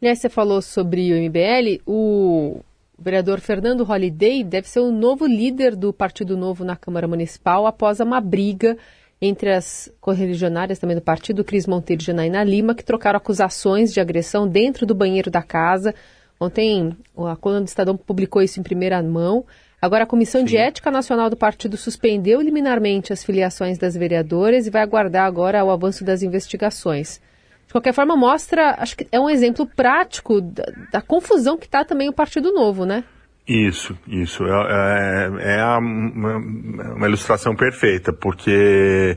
Aliás, 0.00 0.20
você 0.20 0.28
falou 0.28 0.62
sobre 0.62 1.12
o 1.12 1.16
MBL, 1.16 1.82
o 1.86 2.60
vereador 2.98 3.40
Fernando 3.40 3.84
Holliday 3.84 4.44
deve 4.44 4.68
ser 4.68 4.80
o 4.80 4.92
novo 4.92 5.26
líder 5.26 5.74
do 5.74 5.92
Partido 5.92 6.36
Novo 6.36 6.64
na 6.64 6.76
Câmara 6.76 7.08
Municipal 7.08 7.66
após 7.66 8.00
uma 8.00 8.20
briga 8.20 8.76
entre 9.20 9.52
as 9.52 9.92
correligionárias 10.00 10.78
também 10.78 10.96
do 10.96 11.02
partido, 11.02 11.44
Cris 11.44 11.66
Monteiro 11.66 12.02
e 12.02 12.04
Janaína 12.04 12.44
Lima, 12.44 12.74
que 12.74 12.84
trocaram 12.84 13.16
acusações 13.16 13.92
de 13.92 14.00
agressão 14.00 14.46
dentro 14.46 14.86
do 14.86 14.94
banheiro 14.94 15.30
da 15.30 15.42
casa. 15.42 15.94
Ontem, 16.40 16.96
a 17.16 17.36
coluna 17.36 17.62
do 17.62 17.66
Estadão 17.66 17.96
publicou 17.96 18.40
isso 18.40 18.60
em 18.60 18.62
primeira 18.62 19.02
mão. 19.02 19.44
Agora, 19.80 20.04
a 20.04 20.06
Comissão 20.06 20.40
Sim. 20.42 20.46
de 20.46 20.56
Ética 20.56 20.90
Nacional 20.90 21.28
do 21.28 21.36
partido 21.36 21.76
suspendeu 21.76 22.40
liminarmente 22.40 23.12
as 23.12 23.24
filiações 23.24 23.78
das 23.78 23.94
vereadoras 23.96 24.66
e 24.66 24.70
vai 24.70 24.82
aguardar 24.82 25.24
agora 25.24 25.64
o 25.64 25.70
avanço 25.70 26.04
das 26.04 26.22
investigações. 26.22 27.20
De 27.66 27.72
qualquer 27.72 27.92
forma, 27.92 28.16
mostra, 28.16 28.76
acho 28.78 28.96
que 28.96 29.06
é 29.12 29.20
um 29.20 29.28
exemplo 29.28 29.66
prático 29.66 30.40
da, 30.40 30.64
da 30.92 31.02
confusão 31.02 31.56
que 31.56 31.66
está 31.66 31.84
também 31.84 32.08
o 32.08 32.12
Partido 32.12 32.52
Novo, 32.52 32.86
né? 32.86 33.04
Isso, 33.48 33.96
isso. 34.06 34.44
É, 34.44 35.30
é, 35.40 35.56
é 35.56 35.64
uma, 35.64 36.36
uma, 36.36 37.08
ilustração 37.08 37.56
perfeita, 37.56 38.12
porque 38.12 39.16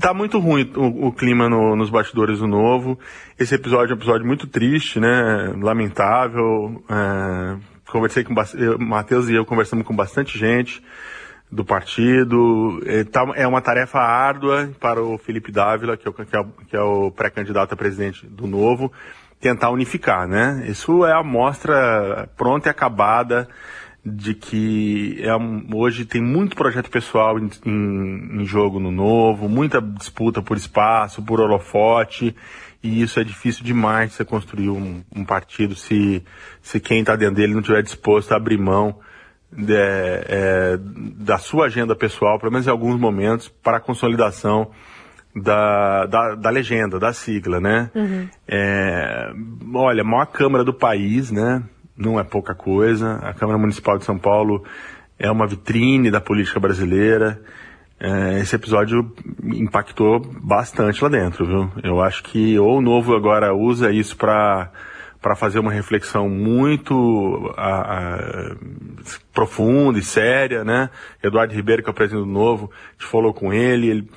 tá 0.00 0.14
muito 0.14 0.38
ruim 0.38 0.70
o, 0.76 1.08
o 1.08 1.12
clima 1.12 1.48
no, 1.48 1.74
nos 1.74 1.90
bastidores 1.90 2.38
do 2.38 2.46
Novo. 2.46 2.96
Esse 3.36 3.56
episódio 3.56 3.92
é 3.92 3.96
um 3.96 3.98
episódio 3.98 4.24
muito 4.24 4.46
triste, 4.46 5.00
né? 5.00 5.52
Lamentável. 5.60 6.80
É, 6.88 7.56
conversei 7.90 8.22
com 8.22 8.32
o 8.32 8.78
Matheus 8.78 9.28
e 9.28 9.34
eu 9.34 9.44
conversamos 9.44 9.84
com 9.84 9.96
bastante 9.96 10.38
gente 10.38 10.80
do 11.50 11.64
partido. 11.64 12.80
É, 12.86 13.02
tá, 13.02 13.32
é 13.34 13.48
uma 13.48 13.60
tarefa 13.60 13.98
árdua 13.98 14.70
para 14.78 15.02
o 15.02 15.18
Felipe 15.18 15.50
Dávila, 15.50 15.96
que 15.96 16.06
é 16.06 16.10
o, 16.10 16.14
que 16.14 16.22
é, 16.22 16.44
que 16.68 16.76
é 16.76 16.80
o 16.80 17.10
pré-candidato 17.10 17.72
a 17.72 17.76
presidente 17.76 18.28
do 18.28 18.46
Novo 18.46 18.92
tentar 19.42 19.70
unificar, 19.70 20.28
né? 20.28 20.64
Isso 20.68 21.04
é 21.04 21.12
a 21.12 21.22
mostra 21.22 22.28
pronta 22.36 22.68
e 22.68 22.70
acabada 22.70 23.48
de 24.04 24.34
que 24.34 25.20
é 25.20 25.32
hoje 25.74 26.04
tem 26.04 26.22
muito 26.22 26.56
projeto 26.56 26.88
pessoal 26.88 27.38
em, 27.38 27.50
em, 27.66 28.40
em, 28.40 28.44
jogo 28.44 28.78
no 28.78 28.92
novo, 28.92 29.48
muita 29.48 29.82
disputa 29.82 30.40
por 30.40 30.56
espaço, 30.56 31.22
por 31.22 31.40
holofote, 31.40 32.34
e 32.82 33.02
isso 33.02 33.18
é 33.18 33.24
difícil 33.24 33.64
demais 33.64 34.12
você 34.12 34.24
construir 34.24 34.70
um, 34.70 35.02
um 35.14 35.24
partido 35.24 35.74
se, 35.74 36.22
se 36.62 36.78
quem 36.78 37.00
está 37.00 37.16
dentro 37.16 37.36
dele 37.36 37.52
não 37.52 37.60
estiver 37.60 37.82
disposto 37.82 38.32
a 38.32 38.36
abrir 38.36 38.58
mão 38.58 38.96
de, 39.52 39.74
é, 39.76 40.78
da 41.16 41.38
sua 41.38 41.66
agenda 41.66 41.96
pessoal, 41.96 42.38
pelo 42.38 42.52
menos 42.52 42.66
em 42.66 42.70
alguns 42.70 42.98
momentos, 42.98 43.48
para 43.48 43.78
a 43.78 43.80
consolidação 43.80 44.70
da, 45.34 46.06
da, 46.06 46.34
da, 46.34 46.50
legenda, 46.50 46.98
da 46.98 47.12
sigla, 47.12 47.60
né? 47.60 47.90
Uhum. 47.94 48.28
É, 48.46 49.32
olha, 49.74 50.02
a 50.02 50.04
maior 50.04 50.26
Câmara 50.26 50.64
do 50.64 50.74
país, 50.74 51.30
né? 51.30 51.62
Não 51.96 52.18
é 52.18 52.24
pouca 52.24 52.54
coisa. 52.54 53.16
A 53.22 53.32
Câmara 53.32 53.58
Municipal 53.58 53.98
de 53.98 54.04
São 54.04 54.18
Paulo 54.18 54.64
é 55.18 55.30
uma 55.30 55.46
vitrine 55.46 56.10
da 56.10 56.20
política 56.20 56.60
brasileira. 56.60 57.40
É, 57.98 58.40
esse 58.40 58.56
episódio 58.56 59.12
impactou 59.44 60.20
bastante 60.20 61.02
lá 61.02 61.08
dentro, 61.08 61.46
viu? 61.46 61.70
Eu 61.82 62.00
acho 62.02 62.22
que 62.24 62.58
ou 62.58 62.78
o 62.78 62.82
Novo 62.82 63.14
agora 63.14 63.54
usa 63.54 63.90
isso 63.90 64.16
para 64.16 64.70
para 65.22 65.36
fazer 65.36 65.60
uma 65.60 65.70
reflexão 65.70 66.28
muito 66.28 67.54
a, 67.56 68.08
a, 68.08 68.56
profunda 69.32 69.96
e 70.00 70.02
séria, 70.02 70.64
né? 70.64 70.90
Eduardo 71.22 71.54
Ribeiro, 71.54 71.80
que 71.80 71.88
é 71.88 71.92
o 71.92 71.94
presidente 71.94 72.24
do 72.24 72.30
Novo, 72.30 72.72
a 72.74 72.92
gente 72.94 73.08
falou 73.08 73.32
com 73.32 73.52
ele, 73.52 73.88
ele 73.88 74.10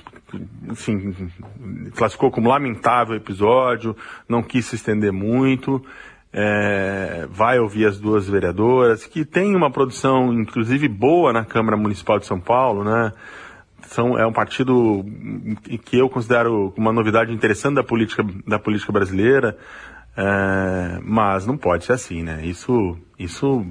enfim, 0.69 1.31
classificou 1.95 2.31
como 2.31 2.49
lamentável 2.49 3.13
o 3.13 3.17
episódio, 3.17 3.95
não 4.27 4.41
quis 4.41 4.65
se 4.65 4.75
estender 4.75 5.11
muito. 5.11 5.83
É, 6.38 7.27
vai 7.29 7.59
ouvir 7.59 7.85
as 7.85 7.97
duas 7.97 8.27
vereadoras, 8.27 9.05
que 9.05 9.23
tem 9.23 9.55
uma 9.55 9.71
produção, 9.71 10.33
inclusive, 10.33 10.88
boa 10.89 11.31
na 11.31 11.45
Câmara 11.45 11.77
Municipal 11.77 12.19
de 12.19 12.25
São 12.25 12.41
Paulo, 12.41 12.83
né? 12.83 13.13
São, 13.88 14.17
é 14.17 14.25
um 14.25 14.33
partido 14.33 15.05
que 15.85 15.97
eu 15.97 16.09
considero 16.09 16.73
uma 16.75 16.91
novidade 16.91 17.31
interessante 17.31 17.75
da 17.75 17.83
política, 17.83 18.25
da 18.45 18.59
política 18.59 18.91
brasileira, 18.91 19.57
é, 20.17 20.99
mas 21.04 21.45
não 21.45 21.58
pode 21.58 21.86
ser 21.86 21.93
assim, 21.93 22.23
né? 22.23 22.45
Isso, 22.45 22.97
isso 23.19 23.65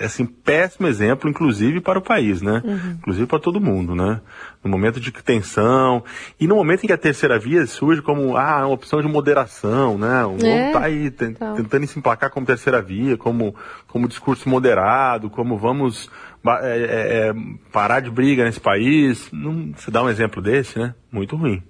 assim, 0.00 0.26
péssimo 0.26 0.88
exemplo, 0.88 1.30
inclusive 1.30 1.80
para 1.80 1.98
o 1.98 2.02
país, 2.02 2.42
né? 2.42 2.60
Uhum. 2.64 2.96
Inclusive 2.98 3.26
para 3.26 3.38
todo 3.38 3.60
mundo, 3.60 3.94
né? 3.94 4.20
No 4.62 4.70
momento 4.70 4.98
de 4.98 5.12
tensão 5.12 6.02
e 6.40 6.48
no 6.48 6.56
momento 6.56 6.82
em 6.82 6.86
que 6.88 6.92
a 6.92 6.98
terceira 6.98 7.38
via 7.38 7.64
surge 7.66 8.02
como 8.02 8.36
ah, 8.36 8.66
uma 8.66 8.74
opção 8.74 9.00
de 9.00 9.06
moderação, 9.06 9.96
né? 9.96 10.24
O 10.26 10.36
é, 10.44 10.72
tá 10.72 10.84
aí 10.84 11.12
então. 11.20 11.54
tentando 11.54 11.86
se 11.86 11.98
emplacar 11.98 12.30
como 12.30 12.44
terceira 12.44 12.82
via, 12.82 13.16
como, 13.16 13.54
como 13.86 14.08
discurso 14.08 14.48
moderado, 14.48 15.30
como 15.30 15.56
vamos 15.56 16.10
é, 16.44 16.50
é, 16.50 17.28
é, 17.28 17.34
parar 17.72 18.00
de 18.00 18.10
briga 18.10 18.44
nesse 18.44 18.60
país. 18.60 19.28
Não 19.32 19.72
se 19.76 19.92
dá 19.92 20.02
um 20.02 20.08
exemplo 20.08 20.42
desse, 20.42 20.76
né? 20.78 20.94
Muito 21.12 21.36
ruim. 21.36 21.62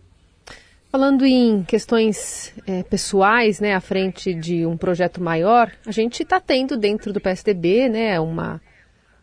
Falando 0.94 1.26
em 1.26 1.64
questões 1.64 2.54
é, 2.68 2.85
pessoais, 2.85 3.59
né, 3.59 3.74
à 3.74 3.80
frente 3.80 4.33
de 4.33 4.64
um 4.64 4.76
projeto 4.76 5.20
maior, 5.20 5.68
a 5.85 5.90
gente 5.90 6.22
está 6.22 6.38
tendo 6.38 6.76
dentro 6.76 7.12
do 7.12 7.20
PSDB, 7.20 7.88
né, 7.88 8.20
uma, 8.20 8.62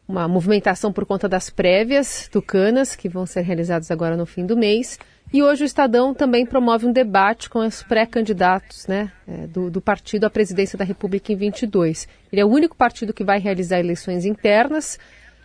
uma 0.06 0.28
movimentação 0.28 0.92
por 0.92 1.06
conta 1.06 1.30
das 1.30 1.50
prévias 1.50 2.28
tucanas, 2.28 2.94
que 2.94 3.08
vão 3.08 3.26
ser 3.26 3.44
realizadas 3.44 3.90
agora 3.90 4.18
no 4.18 4.26
fim 4.26 4.46
do 4.46 4.58
mês. 4.58 5.00
E 5.32 5.42
hoje 5.42 5.64
o 5.64 5.66
Estadão 5.66 6.14
também 6.14 6.46
promove 6.46 6.86
um 6.86 6.92
debate 6.92 7.50
com 7.50 7.60
os 7.60 7.82
pré-candidatos 7.82 8.86
né, 8.86 9.10
é, 9.26 9.48
do, 9.48 9.72
do, 9.72 9.80
partido 9.80 10.26
à 10.26 10.30
presidência 10.30 10.78
da 10.78 10.84
República 10.84 11.32
em 11.32 11.38
22. 11.38 12.06
Ele 12.34 12.42
é 12.42 12.44
o 12.44 12.50
único 12.50 12.76
partido 12.76 13.14
que 13.14 13.24
vai 13.24 13.40
realizar 13.40 13.80
eleições 13.80 14.26
internas. 14.26 15.00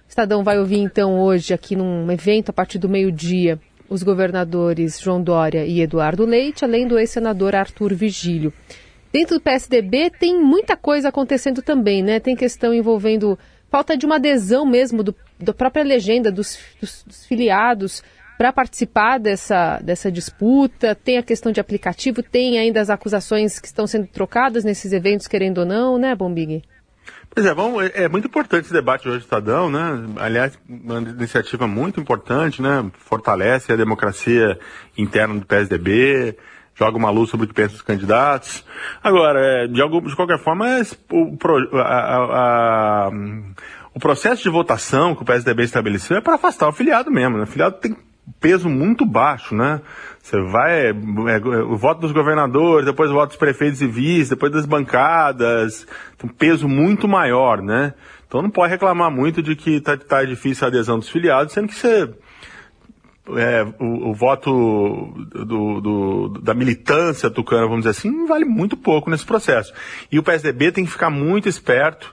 O 0.05 0.09
Estadão 0.09 0.43
vai 0.43 0.59
ouvir 0.59 0.79
então 0.79 1.21
hoje 1.21 1.55
aqui 1.55 1.77
num 1.77 2.11
evento 2.11 2.51
a 2.51 2.53
partir 2.53 2.79
do 2.79 2.89
meio-dia 2.89 3.61
os 3.89 4.03
governadores 4.03 5.01
João 5.01 5.23
Dória 5.23 5.65
e 5.65 5.81
Eduardo 5.81 6.25
Leite, 6.25 6.65
além 6.65 6.87
do 6.87 6.99
ex-senador 6.99 7.55
Arthur 7.55 7.95
Vigílio. 7.95 8.53
Dentro 9.13 9.39
do 9.39 9.43
PSDB 9.43 10.11
tem 10.11 10.39
muita 10.39 10.77
coisa 10.77 11.09
acontecendo 11.09 11.63
também, 11.63 12.03
né? 12.03 12.21
Tem 12.21 12.37
questão 12.37 12.75
envolvendo 12.75 13.39
falta 13.71 13.97
de 13.97 14.05
uma 14.05 14.17
adesão 14.17 14.67
mesmo 14.67 15.03
do, 15.03 15.15
da 15.39 15.55
própria 15.55 15.85
legenda 15.85 16.31
dos, 16.31 16.59
dos, 16.81 17.03
dos 17.07 17.27
filiados 17.27 18.03
para 18.37 18.53
participar 18.53 19.19
dessa, 19.19 19.79
dessa 19.81 20.11
disputa. 20.13 20.95
Tem 20.95 21.19
a 21.19 21.23
questão 21.23 21.51
de 21.51 21.61
aplicativo, 21.61 22.23
tem 22.23 22.59
ainda 22.59 22.81
as 22.81 22.91
acusações 22.91 23.59
que 23.59 23.67
estão 23.67 23.87
sendo 23.87 24.07
trocadas 24.07 24.65
nesses 24.65 24.93
eventos, 24.93 25.27
querendo 25.27 25.59
ou 25.59 25.65
não, 25.65 25.99
né, 25.99 26.15
Bombig? 26.15 26.63
Pois 27.37 27.45
é, 27.45 27.55
bom, 27.55 27.83
é, 27.83 27.91
é 28.05 28.09
muito 28.09 28.29
importante 28.29 28.65
esse 28.65 28.73
debate 28.73 29.07
hoje 29.07 29.19
do 29.19 29.25
Estadão, 29.25 29.71
né? 29.71 30.07
Aliás, 30.17 30.59
uma 30.67 31.01
iniciativa 31.01 31.67
muito 31.67 32.01
importante, 32.01 32.63
né? 32.63 32.91
Fortalece 32.97 33.71
a 33.71 33.77
democracia 33.77 34.59
interna 34.97 35.35
do 35.35 35.45
PSDB, 35.45 36.35
joga 36.75 36.97
uma 36.97 37.11
luz 37.11 37.29
sobre 37.29 37.45
o 37.45 37.49
que 37.51 37.55
pensam 37.55 37.77
os 37.77 37.83
candidatos. 37.83 38.65
Agora, 39.03 39.39
é, 39.39 39.67
de, 39.67 39.83
algum, 39.83 40.01
de 40.01 40.17
qualquer 40.17 40.39
forma, 40.39 40.67
é, 40.67 40.83
o, 41.13 41.37
a, 41.75 41.83
a, 41.83 43.09
a, 43.09 43.11
o 43.93 44.01
processo 44.01 44.43
de 44.43 44.49
votação 44.49 45.15
que 45.15 45.21
o 45.21 45.27
PSDB 45.27 45.65
estabeleceu 45.65 46.17
é 46.17 46.23
para 46.23 46.37
afastar 46.37 46.67
o 46.71 46.73
filiado 46.73 47.11
mesmo, 47.11 47.37
né? 47.37 47.43
O 47.43 47.47
filiado 47.47 47.77
tem 47.77 47.95
peso 48.41 48.69
muito 48.69 49.05
baixo, 49.07 49.55
né? 49.55 49.81
Você 50.23 50.41
vai, 50.41 50.89
é, 50.89 50.91
é, 50.91 51.39
o 51.63 51.77
voto 51.77 52.01
dos 52.01 52.13
governadores, 52.13 52.85
depois 52.85 53.11
o 53.11 53.15
voto 53.15 53.29
dos 53.29 53.37
prefeitos 53.37 53.81
e 53.81 53.87
vice, 53.87 54.31
depois 54.31 54.53
das 54.53 54.67
bancadas, 54.67 55.87
um 56.23 56.29
peso 56.29 56.69
muito 56.69 57.07
maior, 57.07 57.63
né? 57.63 57.95
Então 58.27 58.43
não 58.43 58.51
pode 58.51 58.73
reclamar 58.73 59.11
muito 59.11 59.43
de 59.43 59.55
que 59.55 59.81
tá, 59.81 59.97
tá 59.97 60.25
difícil 60.25 60.65
a 60.65 60.69
adesão 60.69 60.99
dos 60.99 61.09
filiados, 61.09 61.53
sendo 61.53 61.69
que 61.69 61.75
você, 61.77 62.13
é, 63.37 63.67
o, 63.79 64.11
o, 64.11 64.15
voto 64.15 65.13
do, 65.45 65.81
do, 65.81 66.29
da 66.41 66.55
militância 66.55 67.31
tucana, 67.31 67.63
vamos 67.63 67.85
dizer 67.85 67.91
assim, 67.91 68.27
vale 68.27 68.45
muito 68.45 68.77
pouco 68.77 69.11
nesse 69.11 69.25
processo. 69.25 69.73
E 70.11 70.19
o 70.19 70.23
PSDB 70.23 70.73
tem 70.73 70.85
que 70.85 70.91
ficar 70.91 71.11
muito 71.11 71.49
esperto 71.49 72.13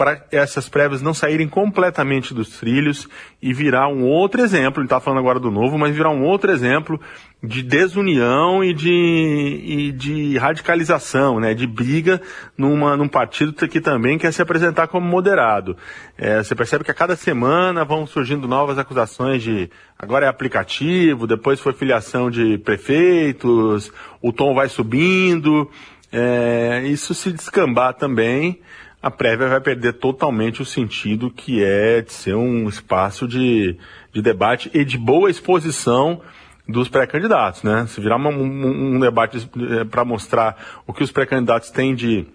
para 0.00 0.24
essas 0.32 0.66
prévias 0.66 1.02
não 1.02 1.12
saírem 1.12 1.46
completamente 1.46 2.32
dos 2.32 2.58
trilhos 2.58 3.06
e 3.42 3.52
virar 3.52 3.86
um 3.88 4.02
outro 4.02 4.40
exemplo, 4.40 4.80
ele 4.80 4.86
está 4.86 4.98
falando 4.98 5.18
agora 5.18 5.38
do 5.38 5.50
novo, 5.50 5.76
mas 5.76 5.94
virar 5.94 6.08
um 6.08 6.24
outro 6.24 6.50
exemplo 6.50 6.98
de 7.42 7.62
desunião 7.62 8.64
e 8.64 8.72
de, 8.72 9.60
e 9.62 9.92
de 9.92 10.38
radicalização, 10.38 11.38
né, 11.38 11.52
de 11.52 11.66
briga 11.66 12.18
numa, 12.56 12.96
num 12.96 13.08
partido 13.08 13.52
que 13.68 13.78
também 13.78 14.16
quer 14.16 14.32
se 14.32 14.40
apresentar 14.40 14.88
como 14.88 15.06
moderado. 15.06 15.76
É, 16.16 16.42
você 16.42 16.54
percebe 16.54 16.82
que 16.82 16.90
a 16.90 16.94
cada 16.94 17.14
semana 17.14 17.84
vão 17.84 18.06
surgindo 18.06 18.48
novas 18.48 18.78
acusações 18.78 19.42
de 19.42 19.68
agora 19.98 20.24
é 20.24 20.30
aplicativo, 20.30 21.26
depois 21.26 21.60
foi 21.60 21.74
filiação 21.74 22.30
de 22.30 22.56
prefeitos, 22.56 23.92
o 24.22 24.32
tom 24.32 24.54
vai 24.54 24.70
subindo, 24.70 25.70
é, 26.10 26.84
isso 26.86 27.12
se 27.12 27.30
descambar 27.30 27.92
também 27.92 28.62
a 29.02 29.10
prévia 29.10 29.48
vai 29.48 29.60
perder 29.60 29.94
totalmente 29.94 30.60
o 30.60 30.64
sentido 30.64 31.30
que 31.30 31.64
é 31.64 32.02
de 32.02 32.12
ser 32.12 32.34
um 32.34 32.68
espaço 32.68 33.26
de, 33.26 33.76
de 34.12 34.20
debate 34.20 34.70
e 34.74 34.84
de 34.84 34.98
boa 34.98 35.30
exposição 35.30 36.20
dos 36.68 36.88
pré-candidatos, 36.88 37.62
né? 37.62 37.86
Se 37.88 38.00
virar 38.00 38.16
uma, 38.16 38.28
um, 38.28 38.96
um, 38.96 39.00
debate 39.00 39.48
é, 39.70 39.84
para 39.84 40.04
mostrar 40.04 40.82
o 40.86 40.92
que 40.92 41.02
os 41.02 41.10
pré-candidatos 41.10 41.70
têm 41.70 41.94
de, 41.94 42.26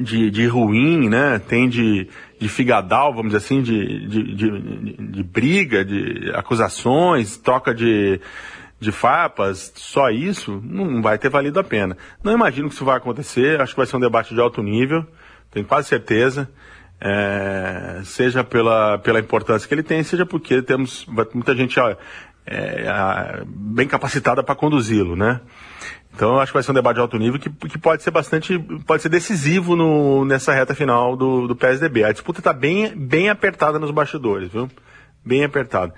de, 0.00 0.30
de, 0.30 0.46
ruim, 0.46 1.08
né? 1.08 1.38
Tem 1.38 1.68
de, 1.68 2.08
de 2.40 2.48
figadal, 2.48 3.12
vamos 3.12 3.32
dizer 3.32 3.44
assim, 3.44 3.62
de, 3.62 4.08
de, 4.08 4.34
de, 4.34 4.96
de 4.96 5.22
briga, 5.22 5.84
de 5.84 6.32
acusações, 6.34 7.36
troca 7.36 7.74
de, 7.74 8.18
de 8.80 8.90
farpas, 8.90 9.72
só 9.76 10.10
isso, 10.10 10.60
não 10.64 11.02
vai 11.02 11.18
ter 11.18 11.28
valido 11.28 11.60
a 11.60 11.64
pena. 11.64 11.96
Não 12.24 12.32
imagino 12.32 12.68
que 12.68 12.74
isso 12.74 12.84
vai 12.84 12.96
acontecer, 12.96 13.60
acho 13.60 13.74
que 13.74 13.78
vai 13.78 13.86
ser 13.86 13.96
um 13.96 14.00
debate 14.00 14.34
de 14.34 14.40
alto 14.40 14.62
nível 14.62 15.06
tenho 15.52 15.66
quase 15.66 15.88
certeza. 15.88 16.48
é, 17.04 18.00
seja 18.04 18.44
pela, 18.44 18.96
pela 18.98 19.18
importância 19.18 19.66
que 19.66 19.74
ele 19.74 19.82
tem, 19.82 20.04
seja 20.04 20.24
porque 20.24 20.62
temos 20.62 21.04
muita 21.34 21.54
gente 21.54 21.78
ó, 21.80 21.96
é, 22.46 23.42
bem 23.44 23.88
capacitada 23.88 24.42
para 24.42 24.54
conduzi-lo, 24.54 25.16
né? 25.16 25.40
Então 26.14 26.34
eu 26.34 26.40
acho 26.40 26.52
que 26.52 26.56
vai 26.56 26.62
ser 26.62 26.70
um 26.70 26.74
debate 26.74 26.96
de 26.96 27.00
alto 27.00 27.18
nível 27.18 27.40
que, 27.40 27.50
que 27.50 27.78
pode 27.78 28.02
ser 28.02 28.10
bastante, 28.10 28.56
pode 28.86 29.02
ser 29.02 29.08
decisivo 29.08 29.74
no, 29.74 30.24
nessa 30.24 30.52
reta 30.52 30.74
final 30.74 31.16
do, 31.16 31.48
do 31.48 31.56
PSDB. 31.56 32.04
A 32.04 32.12
disputa 32.12 32.38
está 32.38 32.52
bem, 32.52 32.94
bem 32.94 33.30
apertada 33.30 33.78
nos 33.78 33.90
bastidores, 33.90 34.52
viu? 34.52 34.70
Bem 35.24 35.42
apertada. 35.42 35.94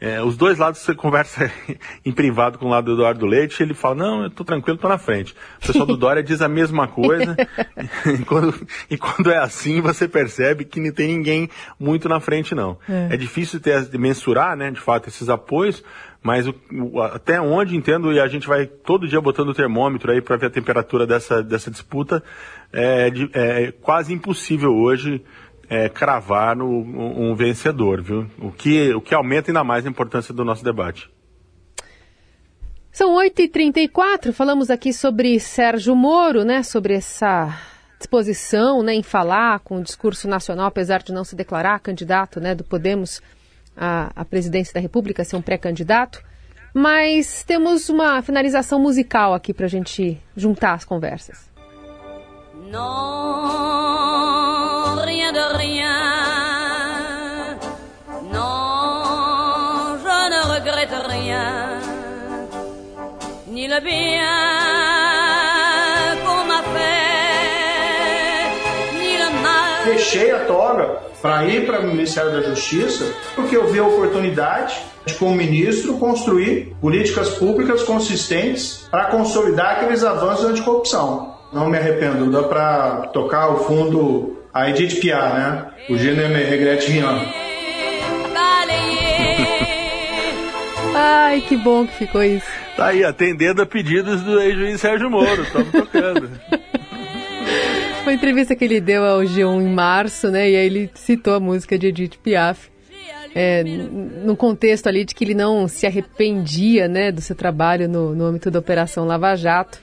É, 0.00 0.20
os 0.22 0.36
dois 0.36 0.58
lados 0.58 0.80
você 0.80 0.94
conversa 0.94 1.50
em 2.04 2.12
privado 2.12 2.58
com 2.58 2.66
o 2.66 2.68
lado 2.68 2.86
do 2.86 2.92
Eduardo 2.92 3.24
Leite, 3.24 3.62
ele 3.62 3.74
fala, 3.74 3.94
não, 3.94 4.22
eu 4.24 4.30
tô 4.30 4.44
tranquilo, 4.44 4.76
tô 4.76 4.88
na 4.88 4.98
frente. 4.98 5.34
O 5.62 5.66
pessoal 5.66 5.86
do 5.86 5.96
Dória 5.96 6.22
diz 6.22 6.42
a 6.42 6.48
mesma 6.48 6.88
coisa, 6.88 7.36
e, 8.20 8.24
quando, 8.24 8.66
e, 8.90 8.98
quando, 8.98 9.30
é 9.30 9.38
assim, 9.38 9.80
você 9.80 10.08
percebe 10.08 10.64
que 10.64 10.80
não 10.80 10.92
tem 10.92 11.08
ninguém 11.08 11.48
muito 11.78 12.08
na 12.08 12.20
frente, 12.20 12.54
não. 12.54 12.76
É, 12.88 13.14
é 13.14 13.16
difícil 13.16 13.60
ter, 13.60 13.82
de 13.88 13.96
mensurar, 13.96 14.56
né, 14.56 14.70
de 14.70 14.80
fato, 14.80 15.08
esses 15.08 15.28
apoios, 15.28 15.82
mas 16.22 16.48
o, 16.48 16.54
o, 16.72 17.00
até 17.00 17.40
onde 17.40 17.76
entendo, 17.76 18.12
e 18.12 18.18
a 18.18 18.26
gente 18.26 18.48
vai 18.48 18.66
todo 18.66 19.06
dia 19.06 19.20
botando 19.20 19.50
o 19.50 19.54
termômetro 19.54 20.10
aí 20.10 20.20
para 20.20 20.36
ver 20.36 20.46
a 20.46 20.50
temperatura 20.50 21.06
dessa, 21.06 21.42
dessa 21.42 21.70
disputa, 21.70 22.22
é, 22.72 23.10
é 23.32 23.72
quase 23.72 24.12
impossível 24.12 24.74
hoje 24.74 25.22
é, 25.68 25.88
cravar 25.88 26.56
no, 26.56 26.66
um, 26.66 27.30
um 27.30 27.34
vencedor, 27.34 28.02
viu? 28.02 28.26
O 28.38 28.50
que, 28.50 28.92
o 28.94 29.00
que 29.00 29.14
aumenta 29.14 29.50
ainda 29.50 29.64
mais 29.64 29.86
a 29.86 29.88
importância 29.88 30.32
do 30.34 30.44
nosso 30.44 30.64
debate. 30.64 31.10
São 32.92 33.16
8h34, 33.16 34.32
falamos 34.32 34.70
aqui 34.70 34.92
sobre 34.92 35.40
Sérgio 35.40 35.96
Moro, 35.96 36.44
né? 36.44 36.62
Sobre 36.62 36.94
essa 36.94 37.52
disposição 37.98 38.82
né, 38.82 38.94
em 38.94 39.02
falar 39.02 39.60
com 39.60 39.78
o 39.78 39.82
discurso 39.82 40.28
nacional, 40.28 40.66
apesar 40.66 41.02
de 41.02 41.12
não 41.12 41.24
se 41.24 41.34
declarar 41.34 41.80
candidato 41.80 42.38
né, 42.38 42.54
do 42.54 42.62
Podemos 42.62 43.22
à, 43.76 44.12
à 44.14 44.24
presidência 44.24 44.74
da 44.74 44.80
República, 44.80 45.24
ser 45.24 45.36
um 45.36 45.42
pré-candidato. 45.42 46.22
Mas 46.72 47.44
temos 47.44 47.88
uma 47.88 48.20
finalização 48.20 48.78
musical 48.78 49.32
aqui 49.32 49.54
para 49.54 49.66
a 49.66 49.68
gente 49.68 50.20
juntar 50.36 50.74
as 50.74 50.84
conversas. 50.84 51.50
Não 52.70 54.33
rien. 55.56 55.98
Non, 58.32 59.98
je 60.04 60.18
ne 60.32 60.40
regrette 60.54 60.96
rien, 61.08 61.80
ni 63.46 63.68
le 63.68 63.80
bien. 63.80 64.74
Deixei 69.84 70.30
a 70.30 70.46
toga 70.46 70.98
para 71.20 71.44
ir 71.44 71.66
para 71.66 71.80
o 71.80 71.86
Ministério 71.86 72.32
da 72.32 72.40
Justiça 72.40 73.04
porque 73.34 73.56
eu 73.56 73.66
vi 73.70 73.78
a 73.78 73.86
oportunidade 73.86 74.82
de, 75.04 75.14
como 75.14 75.34
ministro, 75.34 75.98
construir 75.98 76.74
políticas 76.80 77.30
públicas 77.30 77.82
consistentes 77.82 78.88
para 78.90 79.06
consolidar 79.06 79.76
aqueles 79.76 80.02
avanços 80.02 80.46
anticorrupção. 80.46 81.34
Não 81.52 81.68
me 81.68 81.76
arrependo, 81.76 82.30
dá 82.30 82.42
para 82.42 83.08
tocar 83.12 83.50
o 83.50 83.58
fundo 83.64 84.38
a 84.54 84.70
Edith 84.70 85.00
Piaf, 85.00 85.34
né? 85.34 85.66
O 85.90 85.98
gênero 85.98 86.28
me 86.28 86.44
regrette 86.44 86.88
rien. 86.88 87.04
Ai, 90.96 91.40
que 91.40 91.56
bom 91.56 91.84
que 91.84 91.94
ficou 91.94 92.22
isso. 92.22 92.46
Tá 92.76 92.86
aí, 92.86 93.02
atendendo 93.02 93.60
a 93.60 93.66
pedidos 93.66 94.22
do 94.22 94.40
ex-juiz 94.40 94.80
Sérgio 94.80 95.10
Moro, 95.10 95.42
estamos 95.42 95.72
tocando. 95.72 96.30
Uma 98.02 98.12
entrevista 98.12 98.54
que 98.54 98.64
ele 98.64 98.80
deu 98.80 99.04
ao 99.04 99.22
G1 99.22 99.60
em 99.60 99.74
março, 99.74 100.30
né? 100.30 100.48
E 100.48 100.56
aí 100.56 100.66
ele 100.66 100.90
citou 100.94 101.34
a 101.34 101.40
música 101.40 101.76
de 101.76 101.88
Edith 101.88 102.18
Piaf. 102.22 102.70
É, 103.34 103.64
no 103.64 104.36
contexto 104.36 104.86
ali 104.86 105.04
de 105.04 105.12
que 105.12 105.24
ele 105.24 105.34
não 105.34 105.66
se 105.66 105.88
arrependia, 105.88 106.86
né, 106.86 107.10
do 107.10 107.20
seu 107.20 107.34
trabalho 107.34 107.88
no, 107.88 108.14
no 108.14 108.24
âmbito 108.26 108.48
da 108.48 108.60
Operação 108.60 109.04
Lava 109.04 109.34
Jato 109.34 109.80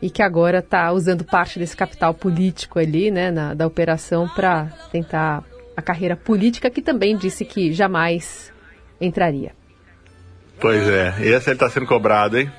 e 0.00 0.10
que 0.10 0.22
agora 0.22 0.58
está 0.58 0.92
usando 0.92 1.24
parte 1.24 1.58
desse 1.58 1.76
capital 1.76 2.14
político 2.14 2.78
ali, 2.78 3.10
né, 3.10 3.30
na, 3.30 3.54
da 3.54 3.66
operação 3.66 4.28
para 4.28 4.66
tentar 4.90 5.44
a 5.76 5.82
carreira 5.82 6.16
política, 6.16 6.70
que 6.70 6.82
também 6.82 7.16
disse 7.16 7.44
que 7.44 7.72
jamais 7.72 8.52
entraria. 9.00 9.52
Pois 10.60 10.88
é, 10.88 11.14
esse 11.20 11.50
ele 11.50 11.56
está 11.56 11.70
sendo 11.70 11.86
cobrado, 11.86 12.38
hein? 12.38 12.50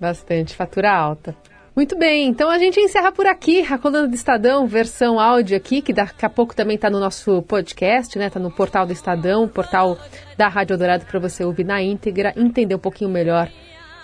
Bastante, 0.00 0.54
fatura 0.54 0.92
alta. 0.92 1.34
Muito 1.74 1.96
bem, 1.96 2.26
então 2.26 2.50
a 2.50 2.58
gente 2.58 2.80
encerra 2.80 3.12
por 3.12 3.24
aqui 3.26 3.60
a 3.60 3.78
coluna 3.78 4.08
do 4.08 4.14
Estadão, 4.14 4.66
versão 4.66 5.20
áudio 5.20 5.56
aqui, 5.56 5.80
que 5.80 5.92
daqui 5.92 6.26
a 6.26 6.28
pouco 6.28 6.54
também 6.54 6.74
está 6.74 6.90
no 6.90 6.98
nosso 6.98 7.40
podcast, 7.42 8.18
né? 8.18 8.26
Está 8.26 8.40
no 8.40 8.50
portal 8.50 8.84
do 8.84 8.92
Estadão, 8.92 9.46
portal 9.46 9.96
da 10.36 10.48
Rádio 10.48 10.76
Dourado 10.76 11.06
para 11.06 11.20
você 11.20 11.44
ouvir 11.44 11.64
na 11.64 11.80
íntegra, 11.80 12.32
entender 12.36 12.74
um 12.74 12.80
pouquinho 12.80 13.08
melhor 13.08 13.48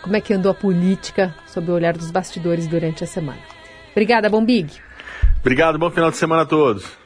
como 0.05 0.17
é 0.17 0.21
que 0.21 0.35
andou 0.35 0.53
a 0.53 0.55
política 0.55 1.35
sob 1.47 1.71
o 1.71 1.75
olhar 1.75 1.97
dos 1.97 2.11
bastidores 2.11 2.67
durante 2.67 3.03
a 3.03 3.07
semana. 3.07 3.41
Obrigada, 3.93 4.29
Bombig. 4.29 4.71
Obrigado, 5.41 5.79
bom 5.79 5.91
final 5.91 6.11
de 6.11 6.19
semana 6.19 6.43
a 6.43 6.47
todos. 6.47 7.04